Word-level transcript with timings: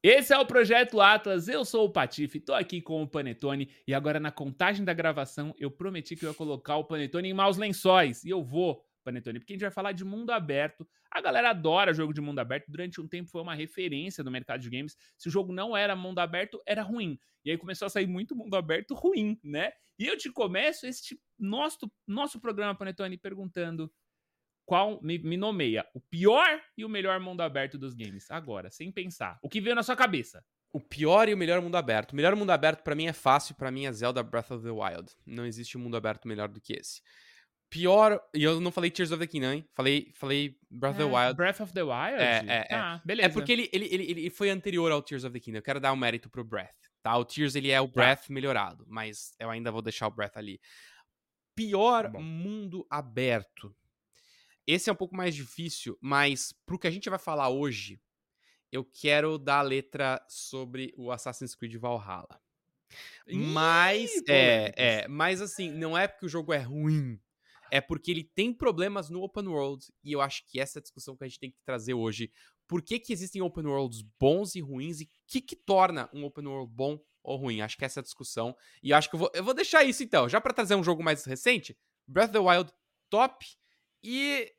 Esse 0.00 0.32
é 0.32 0.38
o 0.38 0.46
Projeto 0.46 1.00
Atlas, 1.00 1.48
eu 1.48 1.64
sou 1.64 1.86
o 1.86 1.90
Patife, 1.90 2.38
tô 2.38 2.54
aqui 2.54 2.80
com 2.80 3.02
o 3.02 3.08
Panetone 3.08 3.68
e 3.84 3.92
agora 3.92 4.20
na 4.20 4.30
contagem 4.30 4.84
da 4.84 4.94
gravação 4.94 5.52
eu 5.58 5.72
prometi 5.72 6.14
que 6.14 6.24
eu 6.24 6.30
ia 6.30 6.34
colocar 6.36 6.76
o 6.76 6.84
Panetone 6.84 7.28
em 7.28 7.34
maus 7.34 7.56
lençóis 7.56 8.22
e 8.22 8.30
eu 8.30 8.40
vou, 8.40 8.80
Panetone, 9.02 9.40
porque 9.40 9.54
a 9.54 9.56
gente 9.56 9.62
vai 9.62 9.72
falar 9.72 9.90
de 9.90 10.04
mundo 10.04 10.30
aberto. 10.30 10.86
A 11.10 11.20
galera 11.20 11.50
adora 11.50 11.92
jogo 11.92 12.14
de 12.14 12.20
mundo 12.20 12.38
aberto, 12.38 12.70
durante 12.70 13.00
um 13.00 13.08
tempo 13.08 13.28
foi 13.28 13.42
uma 13.42 13.56
referência 13.56 14.22
no 14.22 14.30
mercado 14.30 14.60
de 14.60 14.70
games. 14.70 14.96
Se 15.16 15.26
o 15.26 15.32
jogo 15.32 15.52
não 15.52 15.76
era 15.76 15.96
mundo 15.96 16.20
aberto, 16.20 16.62
era 16.64 16.82
ruim. 16.82 17.18
E 17.44 17.50
aí 17.50 17.58
começou 17.58 17.86
a 17.86 17.90
sair 17.90 18.06
muito 18.06 18.36
mundo 18.36 18.54
aberto 18.54 18.94
ruim, 18.94 19.36
né? 19.42 19.72
E 19.98 20.06
eu 20.06 20.16
te 20.16 20.30
começo 20.30 20.86
este 20.86 21.20
nosso, 21.36 21.90
nosso 22.06 22.40
programa, 22.40 22.72
Panetone, 22.72 23.18
perguntando 23.18 23.90
qual 24.68 25.00
me, 25.02 25.18
me, 25.18 25.38
nomeia 25.38 25.82
o 25.94 26.00
pior 26.00 26.60
e 26.76 26.84
o 26.84 26.90
melhor 26.90 27.18
mundo 27.18 27.40
aberto 27.40 27.78
dos 27.78 27.94
games. 27.94 28.30
Agora, 28.30 28.70
sem 28.70 28.92
pensar. 28.92 29.38
O 29.42 29.48
que 29.48 29.62
veio 29.62 29.74
na 29.74 29.82
sua 29.82 29.96
cabeça? 29.96 30.44
O 30.70 30.78
pior 30.78 31.26
e 31.26 31.32
o 31.32 31.38
melhor 31.38 31.62
mundo 31.62 31.76
aberto. 31.76 32.12
O 32.12 32.16
melhor 32.16 32.36
mundo 32.36 32.50
aberto 32.50 32.82
para 32.82 32.94
mim 32.94 33.06
é 33.06 33.14
fácil, 33.14 33.54
para 33.54 33.70
mim 33.70 33.86
é 33.86 33.92
Zelda 33.92 34.22
Breath 34.22 34.50
of 34.50 34.62
the 34.62 34.70
Wild. 34.70 35.10
Não 35.24 35.46
existe 35.46 35.78
um 35.78 35.80
mundo 35.80 35.96
aberto 35.96 36.28
melhor 36.28 36.48
do 36.48 36.60
que 36.60 36.74
esse. 36.74 37.00
Pior, 37.70 38.20
e 38.34 38.44
eu 38.44 38.60
não 38.60 38.70
falei 38.70 38.90
Tears 38.90 39.10
of 39.10 39.20
the 39.20 39.26
Kingdom, 39.26 39.52
hein? 39.52 39.68
Falei, 39.74 40.12
falei 40.14 40.58
Breath 40.70 41.00
é, 41.00 41.04
of 41.04 41.10
the 41.10 41.16
é, 41.16 41.18
Wild. 41.18 41.36
Breath 41.36 41.60
of 41.60 41.72
the 41.72 41.82
Wild? 41.82 42.22
É, 42.22 42.44
é, 42.46 42.66
é. 42.68 42.74
Ah, 42.74 43.00
beleza. 43.02 43.28
É 43.30 43.32
porque 43.32 43.52
ele, 43.52 43.70
ele, 43.72 43.88
ele, 43.90 44.10
ele 44.10 44.30
foi 44.30 44.50
anterior 44.50 44.92
ao 44.92 45.00
Tears 45.00 45.24
of 45.24 45.32
the 45.32 45.40
Kingdom. 45.40 45.60
Eu 45.60 45.62
quero 45.62 45.80
dar 45.80 45.94
um 45.94 45.96
mérito 45.96 46.28
pro 46.28 46.44
Breath, 46.44 46.76
tá? 47.02 47.16
O 47.16 47.24
Tears, 47.24 47.54
ele 47.54 47.70
é 47.70 47.80
o 47.80 47.88
tá. 47.88 48.02
Breath 48.02 48.26
tá. 48.26 48.34
melhorado, 48.34 48.84
mas 48.86 49.32
eu 49.38 49.48
ainda 49.48 49.72
vou 49.72 49.80
deixar 49.80 50.06
o 50.08 50.10
Breath 50.10 50.36
ali. 50.36 50.60
Pior 51.56 52.12
tá 52.12 52.18
mundo 52.20 52.86
aberto. 52.90 53.74
Esse 54.68 54.90
é 54.90 54.92
um 54.92 54.96
pouco 54.96 55.16
mais 55.16 55.34
difícil, 55.34 55.96
mas 55.98 56.52
pro 56.66 56.78
que 56.78 56.86
a 56.86 56.90
gente 56.90 57.08
vai 57.08 57.18
falar 57.18 57.48
hoje, 57.48 57.98
eu 58.70 58.84
quero 58.84 59.38
dar 59.38 59.60
a 59.60 59.62
letra 59.62 60.22
sobre 60.28 60.92
o 60.94 61.10
Assassin's 61.10 61.54
Creed 61.54 61.76
Valhalla. 61.76 62.38
Mas, 63.26 64.14
Ih, 64.14 64.24
é, 64.28 64.74
é, 64.76 65.08
mas 65.08 65.40
assim, 65.40 65.72
não 65.72 65.96
é 65.96 66.06
porque 66.06 66.26
o 66.26 66.28
jogo 66.28 66.52
é 66.52 66.58
ruim, 66.58 67.18
é 67.70 67.80
porque 67.80 68.10
ele 68.10 68.22
tem 68.22 68.52
problemas 68.52 69.08
no 69.08 69.22
open 69.22 69.48
world, 69.48 69.86
e 70.04 70.12
eu 70.12 70.20
acho 70.20 70.46
que 70.46 70.60
essa 70.60 70.78
é 70.78 70.80
a 70.80 70.82
discussão 70.82 71.16
que 71.16 71.24
a 71.24 71.28
gente 71.28 71.40
tem 71.40 71.50
que 71.50 71.62
trazer 71.64 71.94
hoje. 71.94 72.30
Por 72.66 72.82
que, 72.82 72.98
que 72.98 73.10
existem 73.10 73.40
open 73.40 73.64
worlds 73.64 74.02
bons 74.20 74.54
e 74.54 74.60
ruins, 74.60 75.00
e 75.00 75.04
o 75.04 75.08
que, 75.26 75.40
que 75.40 75.56
torna 75.56 76.10
um 76.12 76.26
open 76.26 76.46
world 76.46 76.70
bom 76.70 77.00
ou 77.22 77.38
ruim? 77.38 77.62
Acho 77.62 77.78
que 77.78 77.86
essa 77.86 78.00
é 78.00 78.02
a 78.02 78.04
discussão, 78.04 78.54
e 78.82 78.92
acho 78.92 79.08
que 79.08 79.16
eu 79.16 79.20
vou, 79.20 79.30
eu 79.32 79.42
vou 79.42 79.54
deixar 79.54 79.82
isso 79.82 80.02
então, 80.02 80.28
já 80.28 80.42
para 80.42 80.52
trazer 80.52 80.74
um 80.74 80.84
jogo 80.84 81.02
mais 81.02 81.24
recente, 81.24 81.74
Breath 82.06 82.28
of 82.28 82.32
the 82.34 82.38
Wild, 82.38 82.70
top, 83.08 83.46
e 84.02 84.54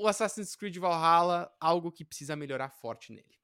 o 0.00 0.08
Assassin's 0.08 0.56
Creed 0.56 0.76
Valhalla, 0.78 1.52
algo 1.60 1.92
que 1.92 2.04
precisa 2.04 2.34
melhorar 2.34 2.70
forte 2.70 3.12
nele. 3.12 3.40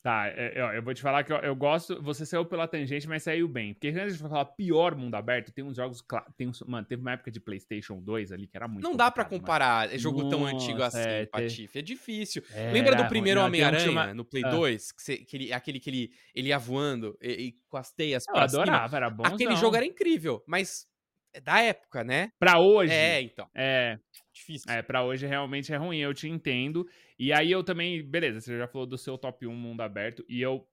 Tá, 0.00 0.28
eu, 0.30 0.68
é, 0.68 0.78
eu, 0.78 0.82
vou 0.82 0.94
te 0.94 1.02
falar 1.02 1.24
que 1.24 1.32
eu, 1.32 1.38
eu, 1.38 1.56
gosto. 1.56 2.00
Você 2.02 2.24
saiu 2.24 2.44
pela 2.46 2.68
tangente, 2.68 3.08
mas 3.08 3.24
saiu 3.24 3.48
bem. 3.48 3.74
Porque 3.74 3.90
quando 3.90 4.04
a 4.04 4.08
gente 4.08 4.20
vai 4.20 4.30
falar 4.30 4.44
pior 4.44 4.94
mundo 4.94 5.14
aberto, 5.16 5.50
tem 5.52 5.64
uns 5.64 5.76
jogos. 5.76 6.04
Tem 6.36 6.46
uns, 6.46 6.62
mano, 6.62 6.86
teve 6.86 7.02
uma 7.02 7.12
época 7.12 7.32
de 7.32 7.40
PlayStation 7.40 8.00
2 8.00 8.30
ali 8.30 8.46
que 8.46 8.56
era 8.56 8.68
muito. 8.68 8.84
Não 8.84 8.94
dá 8.94 9.10
para 9.10 9.24
comparar 9.24 9.88
mas... 9.88 10.00
jogo 10.00 10.22
Nossa, 10.22 10.36
tão 10.36 10.46
antigo 10.46 10.82
assim, 10.82 11.00
é, 11.00 11.26
Patife. 11.26 11.78
É 11.78 11.82
difícil. 11.82 12.44
É, 12.54 12.70
Lembra 12.70 12.94
do 12.94 13.08
primeiro 13.08 13.42
Homem-Aranha 13.42 14.14
no 14.14 14.24
Play 14.24 14.44
ah. 14.46 14.50
2? 14.50 14.92
Que, 14.92 15.02
você, 15.02 15.16
que 15.18 15.36
ele, 15.36 15.52
aquele 15.52 15.80
que 15.80 15.90
ele, 15.90 16.12
ele 16.32 16.48
ia 16.48 16.58
voando 16.58 17.18
e, 17.20 17.30
e 17.30 17.52
com 17.68 17.76
as 17.76 17.90
teias 17.90 18.24
eu 18.28 18.34
pra 18.34 18.44
adorava, 18.44 18.86
cima. 18.86 18.96
era 18.96 19.10
bom. 19.10 19.24
Aquele 19.26 19.56
jogo 19.56 19.74
era 19.74 19.84
incrível, 19.84 20.44
mas 20.46 20.86
é 20.86 20.97
da 21.40 21.60
época, 21.60 22.04
né? 22.04 22.30
Pra 22.38 22.60
hoje. 22.60 22.92
É, 22.92 23.20
então. 23.20 23.48
É. 23.54 23.98
Difícil. 24.32 24.70
É, 24.72 24.82
pra 24.82 25.04
hoje 25.04 25.26
realmente 25.26 25.72
é 25.72 25.76
ruim, 25.76 25.98
eu 25.98 26.14
te 26.14 26.28
entendo. 26.28 26.86
E 27.18 27.32
aí 27.32 27.50
eu 27.50 27.64
também, 27.64 28.02
beleza, 28.08 28.40
você 28.40 28.56
já 28.56 28.68
falou 28.68 28.86
do 28.86 28.96
seu 28.96 29.18
top 29.18 29.46
1 29.46 29.54
mundo 29.54 29.80
aberto, 29.80 30.24
e 30.28 30.40
eu, 30.40 30.66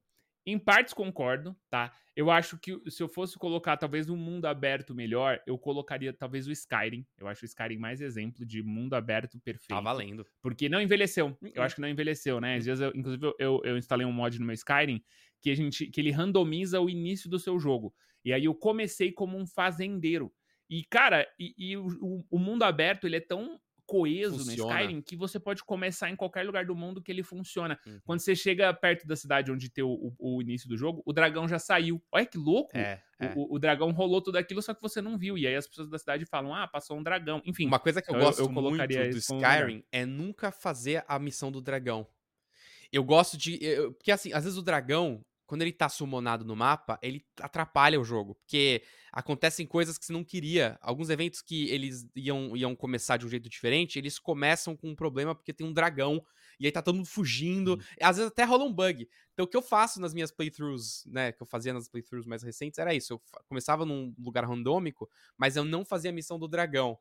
em 0.45 0.59
partes, 0.59 0.94
concordo, 0.94 1.55
tá? 1.69 1.91
Eu 2.16 2.31
acho 2.31 2.57
que 2.59 2.80
se 2.89 3.03
eu 3.03 3.09
fosse 3.09 3.38
colocar 3.38 3.75
talvez 3.75 4.09
um 4.09 4.16
mundo 4.16 4.45
aberto 4.45 4.95
melhor, 4.95 5.41
eu 5.45 5.57
colocaria 5.57 6.13
talvez 6.13 6.47
o 6.47 6.52
Skyrim. 6.52 7.06
Eu 7.18 7.28
acho 7.28 7.44
o 7.44 7.45
Skyrim 7.45 7.78
mais 7.78 8.00
exemplo 8.00 8.45
de 8.45 8.63
mundo 8.63 8.94
aberto 8.94 9.38
perfeito. 9.41 9.75
Tá 9.75 9.81
valendo. 9.81 10.25
Porque 10.41 10.69
não 10.69 10.81
envelheceu. 10.81 11.35
Eu 11.53 11.62
acho 11.63 11.75
que 11.75 11.81
não 11.81 11.89
envelheceu, 11.89 12.39
né? 12.39 12.56
Às 12.56 12.66
vezes, 12.66 12.81
eu, 12.81 12.91
inclusive, 12.95 13.34
eu, 13.38 13.59
eu 13.66 13.78
instalei 13.78 14.06
um 14.06 14.13
mod 14.13 14.39
no 14.39 14.45
meu 14.45 14.53
Skyrim 14.53 15.03
que, 15.41 15.50
a 15.50 15.56
gente, 15.56 15.88
que 15.88 16.00
ele 16.00 16.12
randomiza 16.12 16.79
o 16.79 16.89
início 16.89 17.29
do 17.29 17.38
seu 17.38 17.59
jogo. 17.59 17.94
E 18.23 18.31
aí 18.31 18.45
eu 18.45 18.56
comecei 18.56 19.12
como 19.12 19.38
um 19.38 19.45
fazendeiro. 19.45 20.31
E, 20.69 20.83
cara, 20.83 21.27
e, 21.39 21.53
e 21.57 21.77
o, 21.77 22.25
o, 22.29 22.39
mundo 22.39 22.63
aberto, 22.63 23.05
ele 23.05 23.17
é 23.17 23.21
tão 23.21 23.59
coeso 23.85 24.39
funciona. 24.39 24.73
no 24.73 24.79
Skyrim 24.79 25.01
que 25.01 25.15
você 25.15 25.39
pode 25.39 25.63
começar 25.63 26.09
em 26.09 26.15
qualquer 26.15 26.43
lugar 26.43 26.65
do 26.65 26.75
mundo 26.75 27.01
que 27.01 27.11
ele 27.11 27.21
funciona. 27.21 27.79
Uhum. 27.85 27.99
Quando 28.03 28.19
você 28.19 28.35
chega 28.35 28.73
perto 28.73 29.05
da 29.05 29.15
cidade 29.15 29.51
onde 29.51 29.69
tem 29.69 29.83
o, 29.83 29.89
o, 30.17 30.37
o, 30.37 30.41
início 30.41 30.67
do 30.67 30.75
jogo, 30.75 31.03
o 31.05 31.13
dragão 31.13 31.47
já 31.47 31.59
saiu. 31.59 32.01
Olha 32.11 32.25
que 32.25 32.37
louco! 32.37 32.75
É, 32.75 33.01
é. 33.19 33.33
O, 33.35 33.59
dragão 33.59 33.91
rolou 33.91 34.21
tudo 34.21 34.37
aquilo, 34.37 34.61
só 34.61 34.73
que 34.73 34.81
você 34.81 35.01
não 35.01 35.17
viu. 35.17 35.37
E 35.37 35.45
aí 35.45 35.55
as 35.55 35.67
pessoas 35.67 35.89
da 35.89 35.99
cidade 35.99 36.25
falam, 36.25 36.53
ah, 36.53 36.67
passou 36.67 36.97
um 36.97 37.03
dragão. 37.03 37.41
Enfim. 37.45 37.67
Uma 37.67 37.79
coisa 37.79 38.01
que 38.01 38.09
eu, 38.09 38.19
gosto 38.19 38.39
eu, 38.39 38.45
eu 38.45 38.51
muito 38.51 38.87
do 38.87 39.17
Skyrim 39.17 39.83
é 39.91 40.05
nunca 40.05 40.51
fazer 40.51 41.03
a 41.07 41.19
missão 41.19 41.51
do 41.51 41.61
dragão. 41.61 42.07
Eu 42.91 43.03
gosto 43.03 43.37
de. 43.37 43.63
Eu, 43.63 43.93
porque 43.93 44.11
assim, 44.11 44.33
às 44.33 44.43
vezes 44.43 44.57
o 44.57 44.63
dragão, 44.63 45.23
quando 45.45 45.61
ele 45.61 45.72
tá 45.72 45.88
summonado 45.88 46.44
no 46.44 46.56
mapa, 46.56 46.97
ele 47.01 47.25
atrapalha 47.39 48.00
o 48.00 48.03
jogo. 48.03 48.35
Porque 48.35 48.83
acontecem 49.11 49.66
coisas 49.66 49.97
que 49.97 50.06
você 50.06 50.13
não 50.13 50.23
queria. 50.23 50.78
Alguns 50.81 51.09
eventos 51.09 51.41
que 51.41 51.69
eles 51.69 52.07
iam, 52.16 52.56
iam 52.56 52.75
começar 52.75 53.17
de 53.17 53.25
um 53.25 53.29
jeito 53.29 53.47
diferente, 53.47 54.00
eles 54.00 54.17
começam 54.17 54.75
com 54.75 54.89
um 54.89 54.95
problema 54.95 55.35
porque 55.35 55.53
tem 55.53 55.66
um 55.66 55.73
dragão. 55.73 56.23
E 56.59 56.66
aí 56.66 56.72
tá 56.72 56.81
todo 56.81 56.95
mundo 56.95 57.07
fugindo. 57.07 57.75
Hum. 57.75 57.83
Às 58.01 58.17
vezes 58.17 58.31
até 58.31 58.44
rola 58.44 58.63
um 58.63 58.73
bug. 58.73 59.07
Então 59.33 59.45
o 59.45 59.47
que 59.47 59.57
eu 59.57 59.61
faço 59.61 60.00
nas 60.01 60.13
minhas 60.13 60.31
playthroughs, 60.31 61.03
né? 61.06 61.31
Que 61.31 61.44
eu 61.44 61.47
fazia 61.47 61.73
nas 61.73 61.88
playthroughs 61.88 62.25
mais 62.25 62.41
recentes, 62.41 62.79
era 62.79 62.94
isso. 62.94 63.13
Eu 63.13 63.22
começava 63.47 63.85
num 63.85 64.13
lugar 64.17 64.45
randômico, 64.45 65.09
mas 65.38 65.56
eu 65.56 65.63
não 65.63 65.85
fazia 65.85 66.09
a 66.09 66.13
missão 66.13 66.39
do 66.39 66.47
dragão. 66.47 66.97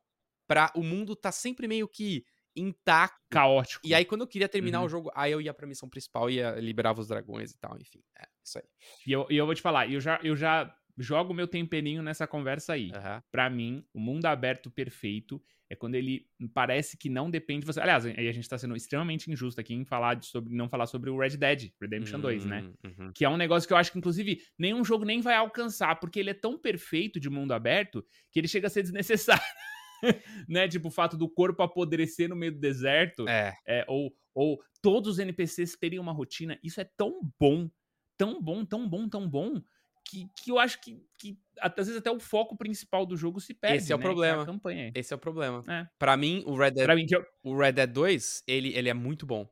Pra 0.46 0.70
o 0.74 0.82
mundo 0.82 1.16
tá 1.16 1.32
sempre 1.32 1.66
meio 1.66 1.88
que 1.88 2.24
intacto. 2.56 3.18
Caótico. 3.30 3.86
E 3.86 3.94
aí, 3.94 4.04
quando 4.04 4.20
eu 4.20 4.26
queria 4.26 4.48
terminar 4.48 4.80
uhum. 4.80 4.86
o 4.86 4.88
jogo, 4.88 5.10
aí 5.14 5.32
eu 5.32 5.40
ia 5.40 5.52
pra 5.52 5.66
missão 5.66 5.88
principal 5.88 6.30
e 6.30 6.40
liberava 6.60 7.00
os 7.00 7.08
dragões 7.08 7.50
e 7.50 7.58
tal, 7.58 7.76
enfim. 7.80 8.00
É, 8.18 8.26
isso 8.44 8.58
aí. 8.58 8.64
E 9.06 9.12
eu, 9.12 9.26
e 9.28 9.36
eu 9.36 9.46
vou 9.46 9.54
te 9.54 9.62
falar, 9.62 9.90
eu 9.90 10.00
já, 10.00 10.20
eu 10.22 10.36
já 10.36 10.72
jogo 10.96 11.34
meu 11.34 11.48
temperinho 11.48 12.02
nessa 12.02 12.26
conversa 12.26 12.74
aí. 12.74 12.90
Uhum. 12.90 13.22
Para 13.32 13.50
mim, 13.50 13.84
o 13.92 13.98
mundo 13.98 14.26
aberto 14.26 14.70
perfeito 14.70 15.42
é 15.68 15.74
quando 15.74 15.94
ele 15.94 16.26
parece 16.52 16.96
que 16.96 17.08
não 17.08 17.30
depende 17.30 17.60
de 17.60 17.66
você. 17.66 17.80
Aliás, 17.80 18.06
aí 18.06 18.28
a 18.28 18.32
gente 18.32 18.48
tá 18.48 18.56
sendo 18.56 18.76
extremamente 18.76 19.30
injusto 19.30 19.60
aqui 19.60 19.74
em 19.74 19.84
falar 19.84 20.14
de, 20.14 20.26
sobre 20.26 20.54
não 20.54 20.68
falar 20.68 20.86
sobre 20.86 21.10
o 21.10 21.18
Red 21.18 21.36
Dead 21.36 21.72
Redemption 21.80 22.16
uhum, 22.16 22.22
2, 22.22 22.44
né? 22.44 22.72
Uhum. 22.84 23.12
Que 23.14 23.24
é 23.24 23.28
um 23.28 23.36
negócio 23.36 23.66
que 23.66 23.72
eu 23.72 23.78
acho 23.78 23.90
que 23.90 23.98
inclusive 23.98 24.40
nenhum 24.58 24.84
jogo 24.84 25.04
nem 25.04 25.20
vai 25.20 25.34
alcançar, 25.34 25.96
porque 25.96 26.20
ele 26.20 26.30
é 26.30 26.34
tão 26.34 26.58
perfeito 26.58 27.18
de 27.18 27.28
mundo 27.28 27.52
aberto 27.52 28.04
que 28.30 28.38
ele 28.38 28.48
chega 28.48 28.66
a 28.66 28.70
ser 28.70 28.82
desnecessário. 28.82 29.42
né? 30.48 30.68
Tipo, 30.68 30.88
o 30.88 30.90
fato 30.90 31.16
do 31.16 31.28
corpo 31.28 31.62
apodrecer 31.62 32.28
no 32.28 32.36
meio 32.36 32.52
do 32.52 32.60
deserto. 32.60 33.28
É. 33.28 33.54
é 33.66 33.84
ou, 33.88 34.14
ou 34.34 34.60
todos 34.82 35.12
os 35.12 35.18
NPCs 35.18 35.76
terem 35.76 35.98
uma 35.98 36.12
rotina. 36.12 36.58
Isso 36.62 36.80
é 36.80 36.84
tão 36.96 37.20
bom, 37.38 37.70
tão 38.16 38.40
bom, 38.42 38.64
tão 38.64 38.88
bom, 38.88 39.08
tão 39.08 39.28
bom, 39.28 39.62
que, 40.04 40.28
que 40.36 40.50
eu 40.50 40.58
acho 40.58 40.80
que, 40.80 41.02
que 41.18 41.38
às 41.58 41.74
vezes 41.74 41.96
até 41.96 42.10
o 42.10 42.20
foco 42.20 42.56
principal 42.56 43.06
do 43.06 43.16
jogo 43.16 43.40
se 43.40 43.54
perde. 43.54 43.78
Esse 43.78 43.92
é 43.92 43.96
o 43.96 43.98
né? 43.98 44.04
problema. 44.04 44.42
É 44.42 44.46
campanha. 44.46 44.92
Esse 44.94 45.12
é 45.12 45.16
o 45.16 45.18
problema. 45.18 45.62
É. 45.68 45.86
Para 45.98 46.16
mim, 46.16 46.42
o 46.46 46.56
Red 46.56 46.72
Dead, 46.72 46.94
mim, 46.94 47.06
eu... 47.10 47.24
o 47.42 47.56
Red 47.56 47.72
Dead 47.72 47.90
2, 47.90 48.44
ele, 48.46 48.74
ele 48.76 48.88
é 48.88 48.94
muito 48.94 49.24
bom, 49.24 49.48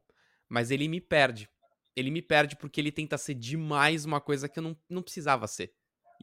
mas 0.49 0.71
ele 0.71 0.89
me 0.89 1.01
perde. 1.01 1.49
Ele 1.95 2.11
me 2.11 2.23
perde 2.23 2.57
porque 2.57 2.81
ele 2.81 2.93
tenta 2.93 3.19
ser 3.19 3.35
demais 3.35 4.05
uma 4.05 4.21
coisa 4.21 4.49
que 4.49 4.59
eu 4.59 4.63
não, 4.63 4.77
não 4.89 5.03
precisava 5.03 5.47
ser. 5.47 5.73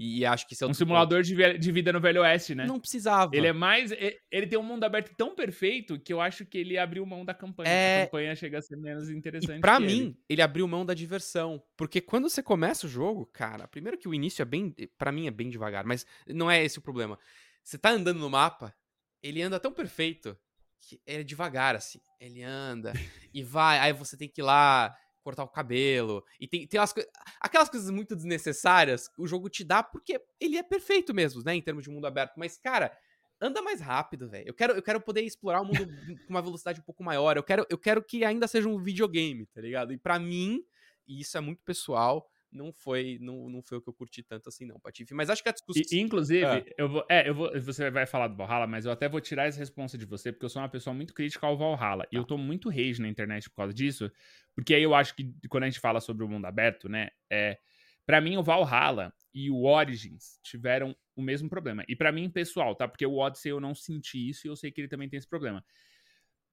E 0.01 0.25
acho 0.25 0.47
que 0.47 0.53
isso 0.53 0.63
é 0.63 0.67
um 0.67 0.73
simulador 0.73 1.21
de, 1.21 1.35
de, 1.57 1.71
vida 1.73 1.91
no 1.91 1.99
Velho 1.99 2.21
Oeste, 2.21 2.55
né? 2.55 2.65
Não 2.65 2.79
precisava. 2.79 3.35
Ele 3.35 3.47
é 3.47 3.51
mais. 3.51 3.91
Ele 4.31 4.47
tem 4.47 4.57
um 4.57 4.63
mundo 4.63 4.85
aberto 4.85 5.13
tão 5.13 5.35
perfeito 5.35 5.99
que 5.99 6.13
eu 6.13 6.21
acho 6.21 6.45
que 6.45 6.57
ele 6.57 6.77
abriu 6.77 7.05
mão 7.05 7.25
da 7.25 7.33
campanha. 7.33 7.69
É... 7.69 8.03
A 8.03 8.05
campanha 8.05 8.33
chega 8.33 8.59
a 8.59 8.61
ser 8.61 8.77
menos 8.77 9.09
interessante. 9.09 9.57
E 9.57 9.59
pra 9.59 9.77
mim, 9.77 9.99
ele. 9.99 10.17
ele. 10.29 10.41
abriu 10.41 10.65
mão 10.69 10.85
da 10.85 10.93
diversão. 10.93 11.61
Porque 11.75 11.99
quando 11.99 12.29
você 12.29 12.41
começa 12.41 12.87
o 12.87 12.89
jogo, 12.89 13.25
cara, 13.25 13.67
primeiro 13.67 13.97
que 13.97 14.07
o 14.07 14.13
início 14.13 14.41
é 14.41 14.45
bem. 14.45 14.73
para 14.97 15.11
mim 15.11 15.27
é 15.27 15.31
bem 15.31 15.49
devagar, 15.49 15.83
mas 15.83 16.05
não 16.25 16.49
é 16.49 16.63
esse 16.63 16.79
o 16.79 16.81
problema. 16.81 17.19
Você 17.61 17.77
tá 17.77 17.89
andando 17.89 18.21
no 18.21 18.29
mapa, 18.29 18.73
ele 19.21 19.41
anda 19.41 19.59
tão 19.59 19.73
perfeito 19.73 20.37
que 20.79 21.01
é 21.05 21.23
devagar, 21.23 21.75
assim. 21.75 21.99
Ele 22.21 22.41
anda 22.41 22.93
e 23.33 23.43
vai, 23.43 23.79
aí 23.79 23.91
você 23.91 24.15
tem 24.15 24.29
que 24.29 24.39
ir 24.39 24.45
lá 24.45 24.95
cortar 25.29 25.43
o 25.43 25.47
cabelo. 25.47 26.23
E 26.39 26.47
tem, 26.47 26.67
tem 26.67 26.79
umas 26.79 26.93
aquelas 27.39 27.69
coisas 27.69 27.91
muito 27.91 28.15
desnecessárias 28.15 29.09
o 29.17 29.27
jogo 29.27 29.49
te 29.49 29.63
dá 29.63 29.83
porque 29.83 30.19
ele 30.39 30.57
é 30.57 30.63
perfeito 30.63 31.13
mesmo, 31.13 31.43
né? 31.43 31.55
Em 31.55 31.61
termos 31.61 31.83
de 31.83 31.89
mundo 31.89 32.07
aberto. 32.07 32.33
Mas, 32.37 32.57
cara, 32.57 32.91
anda 33.39 33.61
mais 33.61 33.79
rápido, 33.79 34.27
velho. 34.27 34.47
Eu 34.47 34.53
quero, 34.53 34.73
eu 34.73 34.81
quero 34.81 34.99
poder 34.99 35.21
explorar 35.21 35.61
o 35.61 35.65
mundo 35.65 35.87
com 36.25 36.29
uma 36.29 36.41
velocidade 36.41 36.79
um 36.79 36.83
pouco 36.83 37.03
maior. 37.03 37.37
Eu 37.37 37.43
quero, 37.43 37.65
eu 37.69 37.77
quero 37.77 38.03
que 38.03 38.23
ainda 38.25 38.47
seja 38.47 38.67
um 38.67 38.81
videogame, 38.81 39.45
tá 39.47 39.61
ligado? 39.61 39.93
E 39.93 39.97
para 39.97 40.17
mim, 40.17 40.63
e 41.07 41.21
isso 41.21 41.37
é 41.37 41.41
muito 41.41 41.61
pessoal, 41.63 42.27
não 42.51 42.71
foi 42.71 43.17
não, 43.21 43.49
não 43.49 43.61
foi 43.61 43.77
o 43.77 43.81
que 43.81 43.89
eu 43.89 43.93
curti 43.93 44.23
tanto 44.23 44.49
assim, 44.49 44.65
não, 44.65 44.79
Patife. 44.79 45.13
Mas 45.13 45.29
acho 45.29 45.43
que 45.43 45.49
a 45.49 45.51
discussão. 45.51 45.83
E, 45.91 45.99
inclusive, 45.99 46.45
ah. 46.45 46.63
eu 46.77 46.89
vou. 46.89 47.05
É, 47.09 47.27
eu 47.29 47.33
vou. 47.33 47.51
Você 47.61 47.89
vai 47.89 48.05
falar 48.05 48.27
do 48.27 48.35
Valhalla, 48.35 48.67
mas 48.67 48.85
eu 48.85 48.91
até 48.91 49.07
vou 49.07 49.21
tirar 49.21 49.47
essa 49.47 49.59
resposta 49.59 49.97
de 49.97 50.05
você, 50.05 50.31
porque 50.31 50.45
eu 50.45 50.49
sou 50.49 50.61
uma 50.61 50.69
pessoa 50.69 50.93
muito 50.93 51.13
crítica 51.13 51.45
ao 51.45 51.57
Valhalla. 51.57 52.07
E 52.11 52.15
eu 52.15 52.23
tô 52.23 52.37
muito 52.37 52.69
rage 52.69 53.01
na 53.01 53.07
internet 53.07 53.49
por 53.49 53.57
causa 53.57 53.73
disso. 53.73 54.11
Porque 54.55 54.73
aí 54.73 54.83
eu 54.83 54.93
acho 54.95 55.15
que 55.15 55.33
quando 55.49 55.63
a 55.63 55.69
gente 55.69 55.79
fala 55.79 55.99
sobre 55.99 56.23
o 56.23 56.27
mundo 56.27 56.45
aberto, 56.45 56.89
né? 56.89 57.09
É. 57.29 57.57
Pra 58.05 58.19
mim, 58.19 58.37
o 58.37 58.43
Valhalla 58.43 59.13
e 59.31 59.51
o 59.51 59.65
Origins 59.65 60.39
tiveram 60.41 60.95
o 61.15 61.21
mesmo 61.21 61.47
problema. 61.47 61.83
E 61.87 61.95
para 61.95 62.11
mim, 62.11 62.27
pessoal, 62.27 62.75
tá? 62.75 62.87
Porque 62.87 63.05
o 63.05 63.17
Odyssey 63.17 63.51
eu 63.51 63.59
não 63.59 63.75
senti 63.75 64.29
isso 64.29 64.47
e 64.47 64.49
eu 64.49 64.55
sei 64.55 64.71
que 64.71 64.81
ele 64.81 64.87
também 64.87 65.07
tem 65.07 65.17
esse 65.17 65.27
problema 65.27 65.63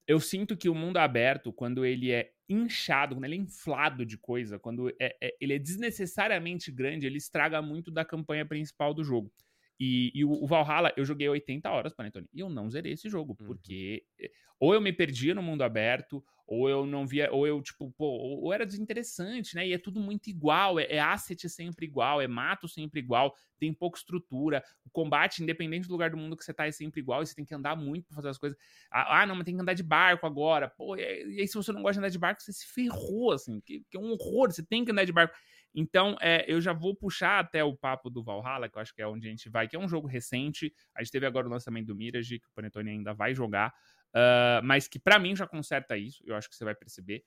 eu 0.07 0.19
sinto 0.19 0.55
que 0.55 0.69
o 0.69 0.75
mundo 0.75 0.97
aberto, 0.97 1.51
quando 1.51 1.85
ele 1.85 2.11
é 2.11 2.31
inchado, 2.49 3.15
quando 3.15 3.25
ele 3.25 3.35
é 3.35 3.39
inflado 3.39 4.05
de 4.05 4.17
coisa, 4.17 4.57
quando 4.57 4.89
é, 4.99 5.17
é, 5.21 5.35
ele 5.39 5.53
é 5.53 5.59
desnecessariamente 5.59 6.71
grande, 6.71 7.05
ele 7.05 7.17
estraga 7.17 7.61
muito 7.61 7.91
da 7.91 8.05
campanha 8.05 8.45
principal 8.45 8.93
do 8.93 9.03
jogo. 9.03 9.31
E, 9.79 10.11
e 10.13 10.25
o, 10.25 10.45
Valhalla, 10.47 10.91
eu 10.97 11.05
joguei 11.05 11.29
80 11.29 11.69
horas, 11.69 11.93
Panetone, 11.93 12.27
e 12.33 12.39
eu 12.39 12.49
não 12.49 12.69
zerei 12.69 12.93
esse 12.93 13.09
jogo, 13.09 13.37
uhum. 13.39 13.47
porque 13.47 14.03
eh, 14.19 14.31
ou 14.59 14.73
eu 14.73 14.81
me 14.81 14.91
perdia 14.91 15.35
no 15.35 15.41
mundo 15.41 15.61
aberto, 15.61 16.23
ou 16.47 16.69
eu 16.69 16.85
não 16.85 17.05
via, 17.05 17.29
ou 17.31 17.45
eu, 17.45 17.61
tipo, 17.61 17.91
pô, 17.91 18.05
ou 18.05 18.53
era 18.53 18.65
desinteressante, 18.65 19.53
né? 19.53 19.67
E 19.67 19.73
é 19.73 19.77
tudo 19.77 19.99
muito 19.99 20.29
igual, 20.29 20.79
é, 20.79 20.85
é 20.85 20.99
asset 20.99 21.47
sempre 21.49 21.85
igual, 21.85 22.21
é 22.21 22.27
mato 22.27 22.69
sempre 22.69 23.01
igual, 23.01 23.35
tem 23.59 23.73
pouca 23.73 23.99
estrutura, 23.99 24.63
o 24.85 24.89
combate, 24.89 25.43
independente 25.43 25.87
do 25.87 25.91
lugar 25.91 26.09
do 26.09 26.17
mundo 26.17 26.37
que 26.37 26.45
você 26.45 26.53
tá, 26.53 26.65
é 26.65 26.71
sempre 26.71 27.01
igual, 27.01 27.21
e 27.21 27.27
você 27.27 27.35
tem 27.35 27.43
que 27.43 27.53
andar 27.53 27.75
muito 27.75 28.07
pra 28.07 28.15
fazer 28.15 28.29
as 28.29 28.37
coisas. 28.37 28.57
Ah, 28.89 29.21
ah 29.21 29.25
não, 29.25 29.35
mas 29.35 29.43
tem 29.43 29.55
que 29.55 29.61
andar 29.61 29.73
de 29.73 29.83
barco 29.83 30.25
agora, 30.25 30.69
pô, 30.69 30.95
e 30.95 31.03
aí 31.03 31.47
se 31.47 31.55
você 31.55 31.71
não 31.73 31.81
gosta 31.81 31.95
de 31.95 31.99
andar 31.99 32.09
de 32.09 32.19
barco, 32.19 32.41
você 32.41 32.53
se 32.53 32.65
ferrou, 32.73 33.33
assim, 33.33 33.59
que, 33.59 33.83
que 33.91 33.97
é 33.97 33.99
um 33.99 34.11
horror, 34.11 34.49
você 34.49 34.65
tem 34.65 34.85
que 34.85 34.91
andar 34.91 35.03
de 35.03 35.11
barco. 35.11 35.35
Então, 35.79 36.15
é, 36.19 36.43
eu 36.51 36.59
já 36.59 36.73
vou 36.73 36.95
puxar 36.95 37.37
até 37.37 37.63
o 37.63 37.77
papo 37.77 38.09
do 38.09 38.23
Valhalla, 38.23 38.67
que 38.67 38.75
eu 38.79 38.81
acho 38.81 38.91
que 38.95 38.99
é 38.99 39.07
onde 39.07 39.27
a 39.27 39.29
gente 39.29 39.47
vai, 39.47 39.67
que 39.67 39.75
é 39.75 39.79
um 39.79 39.87
jogo 39.87 40.07
recente. 40.07 40.73
A 40.95 41.03
gente 41.03 41.11
teve 41.11 41.27
agora 41.27 41.45
o 41.45 41.51
lançamento 41.51 41.85
do 41.85 41.95
Mirage, 41.95 42.39
que 42.39 42.47
o 42.47 42.51
Panetone 42.55 42.89
ainda 42.89 43.13
vai 43.13 43.35
jogar. 43.35 43.71
Uh, 44.09 44.63
mas 44.63 44.87
que 44.87 44.97
para 44.97 45.19
mim 45.19 45.35
já 45.35 45.45
conserta 45.45 45.95
isso, 45.95 46.23
eu 46.25 46.35
acho 46.35 46.49
que 46.49 46.55
você 46.55 46.65
vai 46.65 46.73
perceber. 46.73 47.23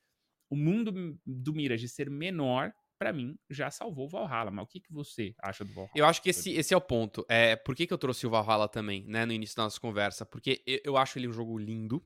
O 0.51 0.57
mundo 0.57 1.17
do 1.25 1.55
Mirage 1.55 1.89
ser 1.89 2.11
menor, 2.11 2.73
para 3.01 3.15
mim, 3.15 3.35
já 3.49 3.71
salvou 3.71 4.05
o 4.05 4.09
Valhalla. 4.11 4.51
Mas 4.51 4.63
o 4.63 4.69
que, 4.69 4.79
que 4.79 4.93
você 4.93 5.35
acha 5.43 5.65
do 5.65 5.73
Valhalla? 5.73 5.91
Eu 5.95 6.05
acho 6.05 6.21
que 6.21 6.29
esse, 6.29 6.53
esse 6.53 6.75
é 6.75 6.77
o 6.77 6.83
ponto. 6.83 7.25
É, 7.31 7.57
por 7.57 7.75
que, 7.75 7.87
que 7.87 7.95
eu 7.95 7.97
trouxe 7.97 8.27
o 8.27 8.31
Valhalla 8.31 8.69
também, 8.69 9.07
né, 9.07 9.25
no 9.25 9.33
início 9.33 9.57
da 9.57 9.63
nossa 9.63 9.81
conversa? 9.81 10.27
Porque 10.27 10.63
eu, 10.67 10.81
eu 10.85 10.97
acho 10.99 11.19
ele 11.19 11.27
um 11.27 11.33
jogo 11.33 11.57
lindo. 11.57 12.05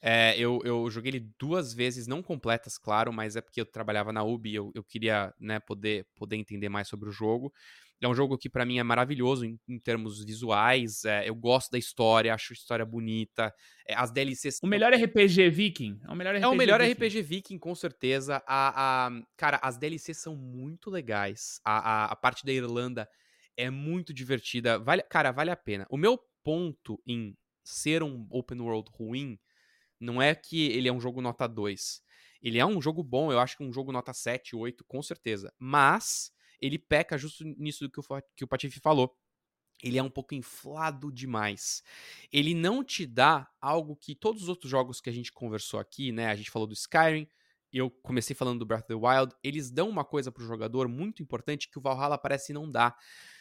É, 0.00 0.36
eu, 0.36 0.60
eu 0.64 0.90
joguei 0.90 1.10
ele 1.10 1.32
duas 1.38 1.72
vezes, 1.72 2.08
não 2.08 2.20
completas, 2.20 2.76
claro, 2.76 3.12
mas 3.12 3.36
é 3.36 3.40
porque 3.40 3.60
eu 3.60 3.64
trabalhava 3.64 4.12
na 4.12 4.24
UB 4.24 4.50
e 4.50 4.54
eu, 4.56 4.72
eu 4.74 4.82
queria 4.82 5.32
né, 5.38 5.60
poder, 5.60 6.08
poder 6.16 6.34
entender 6.34 6.68
mais 6.68 6.88
sobre 6.88 7.08
o 7.08 7.12
jogo. 7.12 7.54
É 8.02 8.08
um 8.08 8.14
jogo 8.14 8.36
que 8.36 8.50
para 8.50 8.64
mim 8.64 8.78
é 8.78 8.82
maravilhoso 8.82 9.44
em, 9.44 9.58
em 9.68 9.78
termos 9.78 10.24
visuais. 10.24 11.04
É, 11.04 11.28
eu 11.28 11.34
gosto 11.34 11.70
da 11.70 11.78
história, 11.78 12.34
acho 12.34 12.52
a 12.52 12.54
história 12.54 12.84
bonita. 12.84 13.54
É, 13.86 13.94
as 13.94 14.10
DLCs. 14.10 14.58
O 14.62 14.66
melhor 14.66 14.92
RPG 14.92 15.50
Viking. 15.50 16.00
É 16.02 16.10
o 16.10 16.16
melhor 16.16 16.34
RPG, 16.34 16.44
é 16.44 16.48
o 16.48 16.54
melhor 16.54 16.80
Viking. 16.80 16.92
RPG 16.92 17.22
Viking, 17.22 17.58
com 17.58 17.74
certeza. 17.74 18.42
A, 18.46 19.06
a, 19.06 19.10
cara, 19.36 19.60
as 19.62 19.78
DLCs 19.78 20.18
são 20.18 20.34
muito 20.34 20.90
legais. 20.90 21.60
A, 21.64 21.78
a, 21.78 22.04
a 22.06 22.16
parte 22.16 22.44
da 22.44 22.52
Irlanda 22.52 23.08
é 23.56 23.70
muito 23.70 24.12
divertida. 24.12 24.78
Vale, 24.78 25.02
cara, 25.04 25.30
vale 25.30 25.50
a 25.50 25.56
pena. 25.56 25.86
O 25.88 25.96
meu 25.96 26.18
ponto 26.42 27.00
em 27.06 27.36
ser 27.62 28.02
um 28.02 28.26
open 28.30 28.60
world 28.60 28.90
ruim 28.92 29.38
não 30.00 30.20
é 30.20 30.34
que 30.34 30.66
ele 30.72 30.88
é 30.88 30.92
um 30.92 31.00
jogo 31.00 31.20
nota 31.20 31.46
2. 31.46 32.02
Ele 32.42 32.58
é 32.58 32.66
um 32.66 32.82
jogo 32.82 33.04
bom, 33.04 33.30
eu 33.30 33.38
acho 33.38 33.56
que 33.56 33.62
um 33.62 33.72
jogo 33.72 33.92
nota 33.92 34.12
7, 34.12 34.56
8, 34.56 34.84
com 34.84 35.00
certeza. 35.00 35.52
Mas 35.56 36.32
ele 36.62 36.78
peca 36.78 37.18
justo 37.18 37.44
nisso 37.44 37.90
que 37.90 37.98
o, 38.00 38.04
que 38.36 38.44
o 38.44 38.48
Patife 38.48 38.78
falou. 38.78 39.14
Ele 39.82 39.98
é 39.98 40.02
um 40.02 40.10
pouco 40.10 40.32
inflado 40.32 41.10
demais. 41.10 41.82
Ele 42.32 42.54
não 42.54 42.84
te 42.84 43.04
dá 43.04 43.50
algo 43.60 43.96
que 43.96 44.14
todos 44.14 44.42
os 44.42 44.48
outros 44.48 44.70
jogos 44.70 45.00
que 45.00 45.10
a 45.10 45.12
gente 45.12 45.32
conversou 45.32 45.80
aqui, 45.80 46.12
né? 46.12 46.28
A 46.28 46.36
gente 46.36 46.52
falou 46.52 46.68
do 46.68 46.72
Skyrim, 46.72 47.28
eu 47.72 47.90
comecei 47.90 48.36
falando 48.36 48.60
do 48.60 48.66
Breath 48.66 48.84
of 48.84 48.88
the 48.88 48.94
Wild, 48.94 49.34
eles 49.42 49.72
dão 49.72 49.88
uma 49.88 50.04
coisa 50.04 50.30
pro 50.30 50.46
jogador 50.46 50.86
muito 50.86 51.20
importante 51.20 51.68
que 51.68 51.78
o 51.78 51.82
Valhalla 51.82 52.16
parece 52.16 52.52
não 52.52 52.70
dar. 52.70 52.96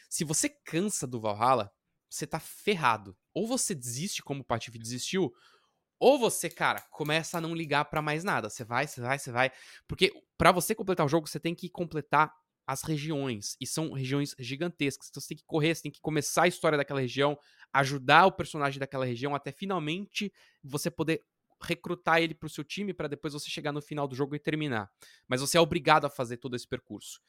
Se 0.09 0.23
você 0.23 0.49
cansa 0.49 1.05
do 1.05 1.21
Valhalla, 1.21 1.71
você 2.09 2.25
tá 2.25 2.39
ferrado. 2.39 3.15
Ou 3.35 3.45
você 3.45 3.75
desiste 3.75 4.23
como 4.23 4.41
o 4.41 4.45
Patife 4.45 4.79
desistiu, 4.79 5.31
ou 5.99 6.17
você, 6.17 6.49
cara, 6.49 6.81
começa 6.89 7.37
a 7.37 7.41
não 7.41 7.53
ligar 7.53 7.85
para 7.85 8.01
mais 8.01 8.23
nada. 8.23 8.49
Você 8.49 8.63
vai, 8.63 8.87
você 8.87 8.99
vai, 8.99 9.19
você 9.19 9.31
vai. 9.31 9.51
Porque 9.87 10.11
para 10.35 10.51
você 10.51 10.73
completar 10.73 11.05
o 11.05 11.09
jogo, 11.09 11.27
você 11.27 11.39
tem 11.39 11.53
que 11.53 11.69
completar 11.69 12.33
as 12.71 12.83
regiões. 12.83 13.57
E 13.59 13.67
são 13.67 13.91
regiões 13.91 14.33
gigantescas. 14.39 15.09
Então 15.09 15.21
você 15.21 15.29
tem 15.29 15.37
que 15.37 15.43
correr, 15.45 15.75
você 15.75 15.83
tem 15.83 15.91
que 15.91 15.99
começar 15.99 16.43
a 16.43 16.47
história 16.47 16.77
daquela 16.77 17.01
região, 17.01 17.37
ajudar 17.73 18.27
o 18.27 18.31
personagem 18.31 18.79
daquela 18.79 19.05
região 19.05 19.35
até 19.35 19.51
finalmente 19.51 20.31
você 20.63 20.89
poder 20.89 21.21
recrutar 21.61 22.21
ele 22.21 22.33
pro 22.33 22.49
seu 22.49 22.63
time 22.63 22.93
para 22.93 23.09
depois 23.09 23.33
você 23.33 23.49
chegar 23.49 23.73
no 23.73 23.81
final 23.81 24.07
do 24.07 24.15
jogo 24.15 24.35
e 24.35 24.39
terminar. 24.39 24.89
Mas 25.27 25.41
você 25.41 25.57
é 25.57 25.61
obrigado 25.61 26.05
a 26.05 26.09
fazer 26.09 26.37
todo 26.37 26.55
esse 26.55 26.65
percurso. 26.65 27.19